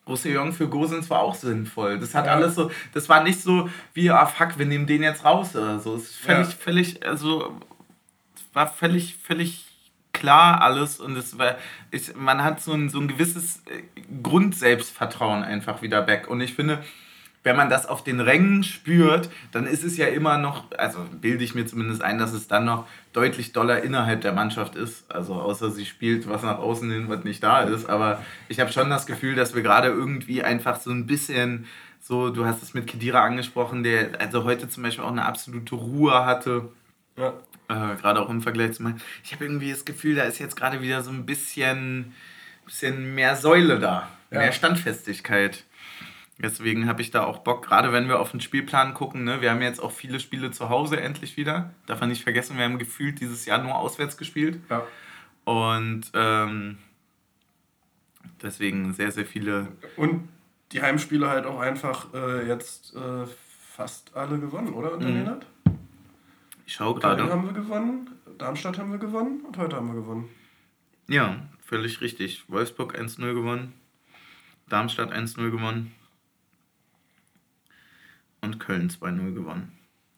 [0.09, 1.99] Roussillon für Gosens war auch sinnvoll.
[1.99, 2.33] Das hat Ja.
[2.35, 5.81] alles so, das war nicht so wie, ah fuck, wir nehmen den jetzt raus oder
[5.81, 5.97] so.
[5.97, 6.55] Es ist völlig, Ja.
[6.59, 7.61] völlig, also,
[8.53, 9.65] war völlig, völlig
[10.13, 11.57] klar alles und es war,
[11.91, 13.83] ich, man hat so ein, so ein gewisses äh,
[14.23, 16.29] Grundselbstvertrauen einfach wieder back.
[16.29, 16.83] Und ich finde,
[17.47, 21.45] wenn man das auf den Rängen spürt, dann ist es ja immer noch, also bilde
[21.45, 25.09] ich mir zumindest ein, dass es dann noch deutlich doller innerhalb der Mannschaft ist.
[25.13, 27.89] Also außer sie spielt was nach außen hin, was nicht da ist.
[27.89, 31.67] Aber ich habe schon das Gefühl, dass wir gerade irgendwie einfach so ein bisschen
[32.01, 35.77] so, du hast es mit Kedira angesprochen, der also heute zum Beispiel auch eine absolute
[35.77, 36.69] Ruhe hatte.
[37.17, 37.33] Ja.
[37.69, 38.97] Äh, gerade auch im Vergleich zu meinem.
[39.23, 42.13] Ich habe irgendwie das Gefühl, da ist jetzt gerade wieder so ein bisschen,
[42.65, 44.41] bisschen mehr Säule da, Ja.
[44.41, 45.63] mehr Standfestigkeit.
[46.39, 49.24] Deswegen habe ich da auch Bock, gerade wenn wir auf den Spielplan gucken.
[49.24, 49.41] Ne?
[49.41, 51.70] Wir haben jetzt auch viele Spiele zu Hause endlich wieder.
[51.87, 54.61] Darf man nicht vergessen, wir haben gefühlt dieses Jahr nur auswärts gespielt.
[54.68, 54.87] ja.
[55.45, 56.78] Und ähm,
[58.43, 59.68] deswegen sehr, sehr viele.
[59.97, 60.28] Und
[60.72, 63.26] die Heimspiele halt auch einfach äh, jetzt äh,
[63.76, 64.95] fast alle gewonnen, oder?
[64.95, 65.41] Unter Mhm.
[66.66, 67.30] Ich schaue Köln gerade.
[67.30, 70.28] haben wir gewonnen, Darmstadt haben wir gewonnen und heute haben wir gewonnen.
[71.09, 72.43] Ja, völlig richtig.
[72.49, 73.72] Wolfsburg 1-0 gewonnen.
[74.68, 75.95] Darmstadt 1-0 gewonnen.
[78.47, 79.73] Und Köln 2-0 gewonnen.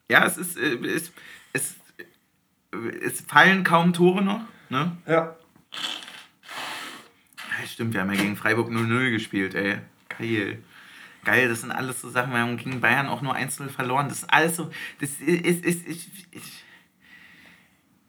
[0.09, 0.57] Ja, es ist.
[0.57, 1.11] äh, Es,
[1.53, 1.75] es,
[3.01, 4.41] es fallen kaum Tore noch.
[4.69, 4.95] Ne?
[5.07, 5.35] Ja.
[7.67, 9.79] Stimmt, wir haben ja gegen Freiburg 0-0 gespielt, ey.
[10.17, 10.59] Geil.
[11.25, 12.31] Geil, das sind alles so Sachen.
[12.31, 14.07] Wir haben gegen Bayern auch nur 1-0 verloren.
[14.07, 14.69] Das ist alles so.
[14.99, 15.45] Das ist.
[15.45, 16.63] ist, ist, ist, ist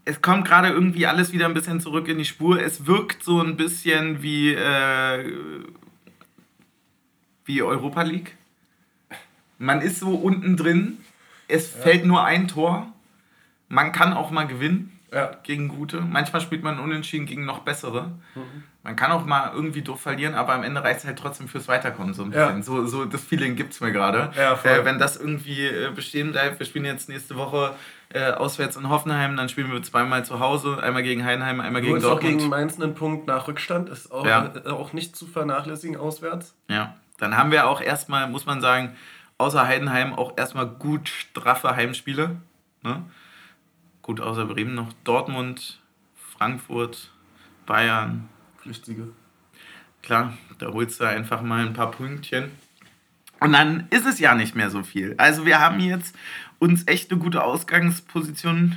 [0.05, 2.61] es kommt gerade irgendwie alles wieder ein bisschen zurück in die Spur.
[2.61, 5.33] Es wirkt so ein bisschen wie, äh,
[7.45, 8.37] wie Europa League.
[9.61, 10.99] Man ist so unten drin.
[11.47, 12.87] Es fällt nur ein Tor.
[13.69, 15.33] Man kann auch mal gewinnen Ja.
[15.43, 16.01] gegen gute.
[16.01, 18.11] Manchmal spielt man unentschieden gegen noch bessere.
[18.83, 21.69] Man kann auch mal irgendwie doof verlieren, aber am Ende reicht es halt trotzdem fürs
[21.69, 22.47] Weiterkommen so ein Ja.
[22.47, 22.63] bisschen.
[22.63, 24.31] So, so das Feeling gibt es mir gerade.
[24.35, 27.75] Ja, äh, wenn das irgendwie äh, bestehen bleibt, wir spielen jetzt nächste Woche
[28.15, 31.95] äh, auswärts in Hoffenheim, dann spielen wir zweimal zu Hause, einmal gegen Heidenheim, einmal Gegen
[31.97, 32.39] gegen auch Dortmund.
[32.39, 34.51] gegen Mainz einen Punkt nach Rückstand, ist auch, Ja.
[34.65, 36.55] äh, auch nicht zu vernachlässigen auswärts.
[36.69, 38.97] Ja, dann haben wir auch erstmal, muss man sagen,
[39.41, 42.37] außer Heidenheim auch erstmal gut straffe Heimspiele.
[42.83, 43.03] Ne?
[44.03, 45.81] Gut, außer Bremen noch Dortmund,
[46.15, 47.11] Frankfurt,
[47.67, 48.29] Bayern.
[48.59, 49.09] Pflichtige.
[50.03, 52.51] Klar, da holst du einfach mal ein paar Pünktchen.
[53.41, 55.15] Und dann ist es ja nicht mehr so viel.
[55.17, 56.15] Also wir haben jetzt
[56.59, 58.77] uns echt eine gute Ausgangsposition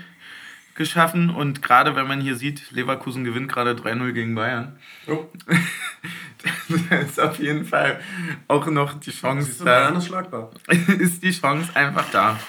[0.75, 1.29] geschaffen.
[1.29, 4.77] Und gerade wenn man hier sieht, Leverkusen gewinnt gerade 3-0 gegen Bayern.
[5.07, 5.25] Oh,
[6.89, 7.99] da ist auf jeden Fall
[8.47, 9.79] auch noch die Chance du, da.
[9.79, 10.51] Bayern ist schlagbar.
[10.99, 12.39] ist die Chance einfach da,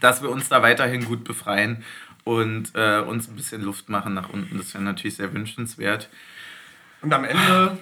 [0.00, 1.84] dass wir uns da weiterhin gut befreien
[2.24, 4.58] und äh, uns ein bisschen Luft machen nach unten.
[4.58, 6.08] Das wäre natürlich sehr wünschenswert.
[7.02, 7.78] Und am Ende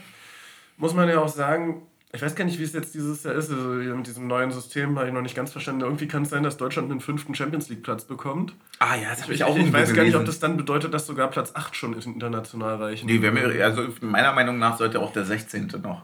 [0.77, 1.83] muss man ja auch sagen,
[2.13, 4.99] ich weiß gar nicht, wie es jetzt dieses Jahr ist, also mit diesem neuen System
[4.99, 5.83] habe ich noch nicht ganz verstanden.
[5.83, 8.55] Irgendwie kann es sein, dass Deutschland einen fünften Champions League Platz bekommt.
[8.79, 11.29] Ah ja, das Ich, ich, ich weiß gar nicht, ob das dann bedeutet, dass sogar
[11.29, 13.07] Platz 8 schon international reichen.
[13.07, 15.67] Nee, wir also meiner Meinung nach sollte auch der 16.
[15.83, 16.03] noch.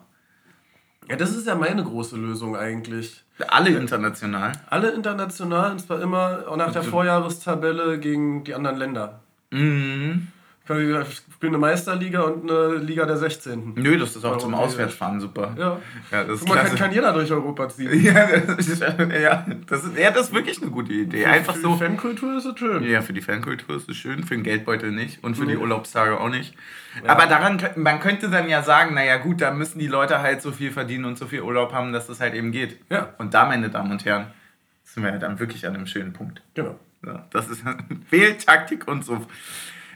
[1.09, 3.25] Ja, das ist ja meine große Lösung eigentlich.
[3.49, 4.53] Alle international.
[4.69, 9.21] Alle international, und zwar immer auch nach der Vorjahrestabelle gegen die anderen Länder.
[9.51, 10.29] Mhm.
[10.67, 11.07] Wir
[11.45, 13.75] spielen eine Meisterliga und eine Liga der 16.
[13.77, 14.55] Nö, das ist auch zum.
[14.55, 15.55] Auswärtsfahren super.
[15.59, 15.81] Ja.
[16.11, 18.03] ja das ist Guck mal, kann, kann jeder durch Europa ziehen.
[18.03, 21.27] ja, das ist, ja, das ist, ja, das ist wirklich eine gute Idee.
[21.27, 21.73] Einfach Für so.
[21.73, 22.85] die Fankultur ist es schön.
[22.85, 25.61] Ja, für die Fankultur ist es schön, für den Geldbeutel nicht und für die Nee.
[25.61, 26.55] Urlaubstage auch nicht.
[27.07, 30.51] Aber daran, man könnte dann ja sagen, naja gut, da müssen die Leute halt so
[30.51, 32.79] viel verdienen und so viel Urlaub haben, dass das halt eben geht.
[32.91, 33.15] Ja.
[33.19, 34.29] Und da, meine Damen und Herren,
[34.85, 36.43] sind wir ja dann wirklich an einem schönen Punkt.
[36.55, 36.79] Genau.
[37.05, 37.63] Ja, das ist
[38.09, 39.27] Fehltaktik und so.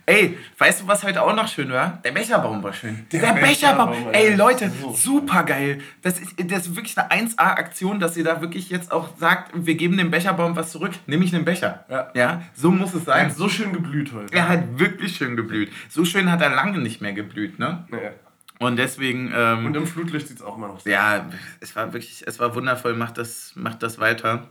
[0.08, 1.98] Ey, weißt du, was heute auch noch schön war?
[2.02, 3.04] Der Becherbaum war schön.
[3.12, 3.90] Der, Becherbaum.
[3.90, 4.34] Becherbaum, Ey.
[4.36, 4.94] Leute, So.
[4.94, 5.82] super geil.
[6.00, 9.74] Das ist, das ist wirklich eine 1A-Aktion, dass ihr da wirklich jetzt auch sagt, wir
[9.74, 11.84] geben dem Becherbaum was zurück, nämlich einen Becher.
[11.90, 12.10] Ja.
[12.14, 13.26] ja so muss es Er sein.
[13.26, 14.32] hat so schön geblüht heute.
[14.34, 15.70] Er hat wirklich schön geblüht.
[15.90, 17.86] So schön hat er lange nicht mehr geblüht, ne?
[17.90, 18.12] Naja.
[18.60, 21.26] Und deswegen, ähm, Und im Flutlicht sieht es auch immer noch so ja,
[21.60, 22.94] es war wirklich, es war wundervoll.
[22.94, 24.48] Macht das, macht das weiter.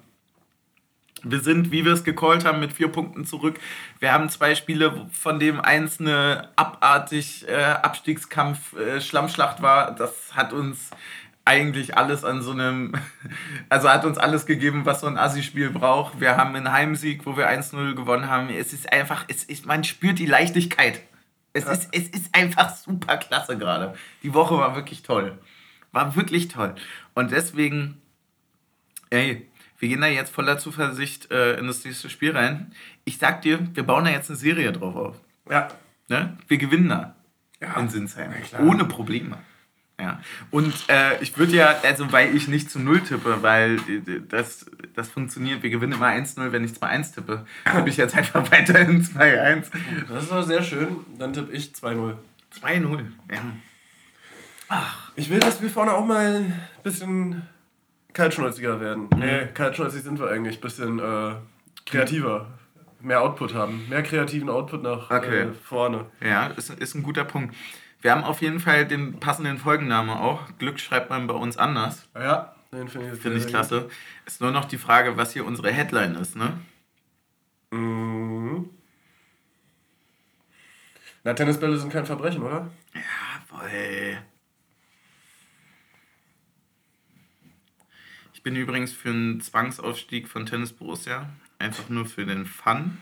[1.24, 3.59] Wir sind, wie wir es gecallt haben, mit vier Punkten zurück.
[3.99, 9.95] Wir haben zwei Spiele, von dem eins eine abartig äh, Abstiegskampf, äh, Schlammschlacht war.
[9.95, 10.91] Das hat uns
[11.47, 12.93] eigentlich alles an so einem,
[13.70, 16.20] also hat uns alles gegeben, was so ein Assi-Spiel braucht.
[16.20, 18.49] Wir haben einen Heimsieg, wo wir 1-0 gewonnen haben.
[18.49, 21.01] Es ist einfach, es ist, man spürt die Leichtigkeit.
[21.53, 21.72] Es, ja.
[21.72, 23.95] ist, es ist einfach super klasse gerade.
[24.24, 25.38] Die Woche war wirklich toll.
[25.91, 26.76] War wirklich toll.
[27.13, 28.01] Und deswegen,
[29.09, 29.49] ey,
[29.80, 32.73] wir gehen da jetzt voller Zuversicht äh, in das nächste Spiel rein.
[33.05, 35.15] Ich sag dir, wir bauen da jetzt eine Serie drauf auf.
[35.49, 35.69] Ja.
[36.09, 36.38] Ne?
[36.47, 37.15] Wir gewinnen da.
[37.61, 37.80] Ja.
[37.80, 38.34] In Sinsheim.
[38.59, 39.38] Ohne Probleme.
[39.99, 40.21] Ja.
[40.51, 44.67] Und äh, ich würde ja, also weil ich nicht zu Null tippe, weil äh, das,
[44.93, 49.03] das funktioniert, wir gewinnen immer 1-0, wenn ich 2-1 tippe, tippe ich jetzt einfach weiterhin
[49.03, 49.65] 2-1.
[50.07, 50.97] Das ist doch sehr schön.
[51.17, 52.13] Dann tippe ich 2-0.
[52.61, 53.41] 2-0, ja.
[54.69, 55.11] Ach.
[55.15, 56.53] Ich will, dass wir vorne auch mal ein
[56.84, 57.41] bisschen
[58.18, 59.03] kaltschnäuziger werden.
[59.13, 59.20] Mhm.
[59.20, 60.57] Nee, kaltschnäuzig sind wir eigentlich.
[60.57, 61.36] Ein bisschen äh,
[61.86, 62.47] kreativer.
[62.99, 63.88] Mehr Output haben.
[63.89, 65.41] Mehr kreativen Output nach okay.
[65.41, 66.07] äh, vorne.
[66.20, 67.55] Ja, ist, ist ein guter Punkt.
[68.01, 70.41] Wir haben auf jeden Fall den passenden Folgennamen auch.
[70.57, 72.07] Glück schreibt man bei uns anders.
[72.15, 73.82] Ja, den finde ich, find ich klasse.
[73.82, 73.91] Gut.
[74.26, 76.53] Ist nur noch die Frage, was hier unsere Headline ist, ne?
[77.70, 78.70] Mhm.
[81.24, 82.68] Na, Tennisbälle sind kein Verbrechen, oder?
[82.95, 83.01] Ja,
[88.48, 91.30] bin übrigens für einen Zwangsausstieg von Tennis Borussia.
[91.60, 92.98] Einfach nur für den Fun.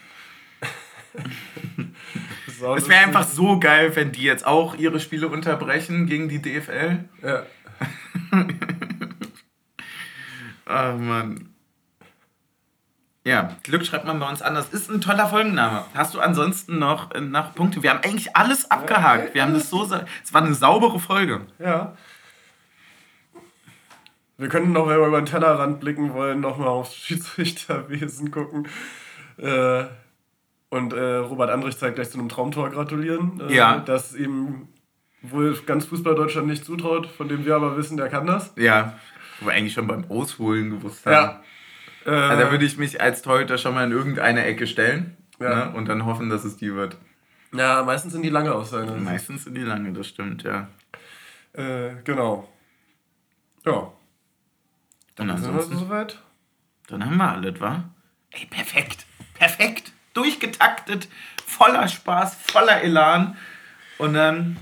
[2.76, 7.06] es wäre einfach so geil, wenn die jetzt auch ihre Spiele unterbrechen gegen die DFL.
[7.22, 7.44] Ja.
[10.66, 11.54] oh Mann.
[13.24, 14.70] Ja, Glück schreibt man bei uns anders.
[14.70, 15.86] Ist ein toller Folgenname.
[15.94, 17.84] Hast du ansonsten noch, äh, noch Punkte?
[17.84, 19.36] Wir haben eigentlich alles abgehakt.
[19.36, 19.84] Wir haben das so.
[19.84, 21.46] Es war eine saubere Folge.
[21.60, 21.96] Ja.
[24.38, 28.68] Wir könnten noch, wenn wir über den Tellerrand blicken wollen, nochmal aufs Schiedsrichterwesen gucken.
[29.38, 29.86] Äh,
[30.70, 33.42] und äh, Robert Andrich zeigt gleich zu einem Traumtor gratulieren.
[33.48, 33.80] Äh, ja.
[33.80, 34.68] Das ihm
[35.22, 38.54] wohl ganz Fußball-Deutschland nicht zutraut, von dem wir aber wissen, der kann das.
[38.58, 39.00] Ja,
[39.40, 41.14] wo wir eigentlich schon beim Ausholen gewusst haben.
[41.14, 41.44] Ja.
[42.06, 45.68] Äh, also da würde ich mich als Torhüter schon mal in irgendeine Ecke stellen ja.
[45.68, 45.74] ne?
[45.76, 46.98] und dann hoffen, dass es die wird.
[47.54, 49.04] Ja, meistens sind die lange Aussagen.
[49.04, 50.68] Meistens sind die lange, das stimmt, ja.
[51.54, 52.50] Äh, genau.
[53.66, 53.92] Ja.
[55.16, 56.20] Dann ansonsten, sind wir soweit.
[56.88, 57.84] Dann haben wir alles, wa?
[58.32, 59.06] Ey, perfekt.
[59.34, 59.92] Perfekt.
[60.14, 61.08] Durchgetaktet.
[61.46, 63.38] Voller Spaß, voller Elan.
[63.98, 64.58] Und dann.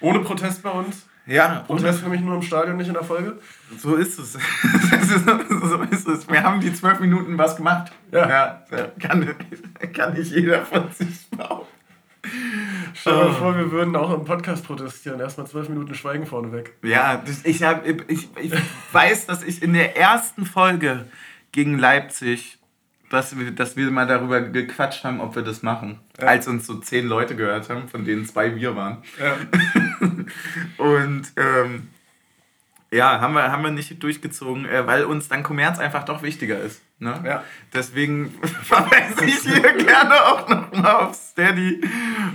[0.00, 1.06] Ohne Protest bei uns.
[1.26, 1.64] Ja.
[1.66, 3.40] Protest für mich nur im Stadion, nicht in der Folge.
[3.78, 4.32] So ist es.
[5.60, 6.28] so ist es.
[6.28, 7.90] Wir haben die zwölf Minuten was gemacht.
[8.12, 8.28] Ja.
[8.70, 9.34] ja kann,
[9.92, 11.75] kann nicht jeder von sich behaupten.
[12.94, 13.32] Stell dir oh.
[13.32, 15.20] vor, wir würden auch im Podcast protestieren.
[15.20, 16.74] Erstmal zwölf Minuten Schweigen vorneweg.
[16.82, 18.52] Ja, ich, hab, ich, ich
[18.92, 21.06] weiß, dass ich in der ersten Folge
[21.52, 22.58] gegen Leipzig,
[23.10, 26.00] dass wir, dass wir mal darüber gequatscht haben, ob wir das machen.
[26.20, 26.28] Ja.
[26.28, 29.02] Als uns so zehn Leute gehört haben, von denen zwei wir waren.
[29.20, 29.36] Ja.
[30.84, 31.88] Und ähm,
[32.90, 36.60] ja, haben wir, haben wir nicht durchgezogen, äh, weil uns dann Kommerz einfach doch wichtiger
[36.60, 36.82] ist.
[36.98, 37.20] Ne?
[37.26, 37.44] Ja.
[37.74, 38.30] Deswegen
[38.62, 41.82] verweise ich hier gerne auch nochmal auf Steady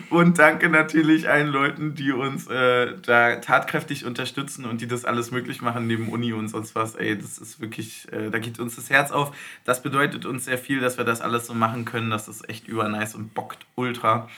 [0.09, 5.31] und danke natürlich allen Leuten, die uns äh, da tatkräftig unterstützen und die das alles
[5.31, 6.95] möglich machen neben Uni und sonst was.
[6.95, 9.35] Ey, das ist wirklich, äh, da geht uns das Herz auf.
[9.63, 12.11] Das bedeutet uns sehr viel, dass wir das alles so machen können.
[12.11, 14.29] Das ist echt übernice und bockt ultra.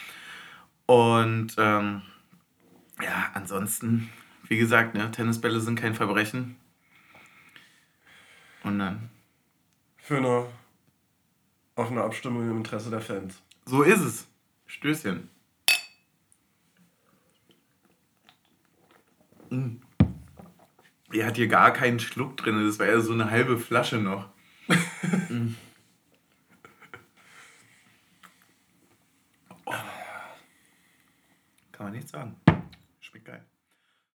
[0.86, 2.02] Und ähm,
[3.02, 4.10] ja, ansonsten,
[4.44, 6.58] wie gesagt, ne, Tennisbälle sind kein Verbrechen.
[8.64, 9.10] Und dann
[9.98, 10.48] für eine
[11.76, 13.42] offene Abstimmung im Interesse der Fans.
[13.66, 14.28] So ist es.
[14.68, 15.30] Stößchen.
[19.50, 19.78] Mm.
[21.14, 22.66] Er hat hier gar keinen Schluck drin.
[22.66, 24.28] Das war ja so eine halbe Flasche noch.
[25.30, 25.56] mm.
[29.66, 29.74] oh.
[31.72, 32.36] Kann man nicht sagen.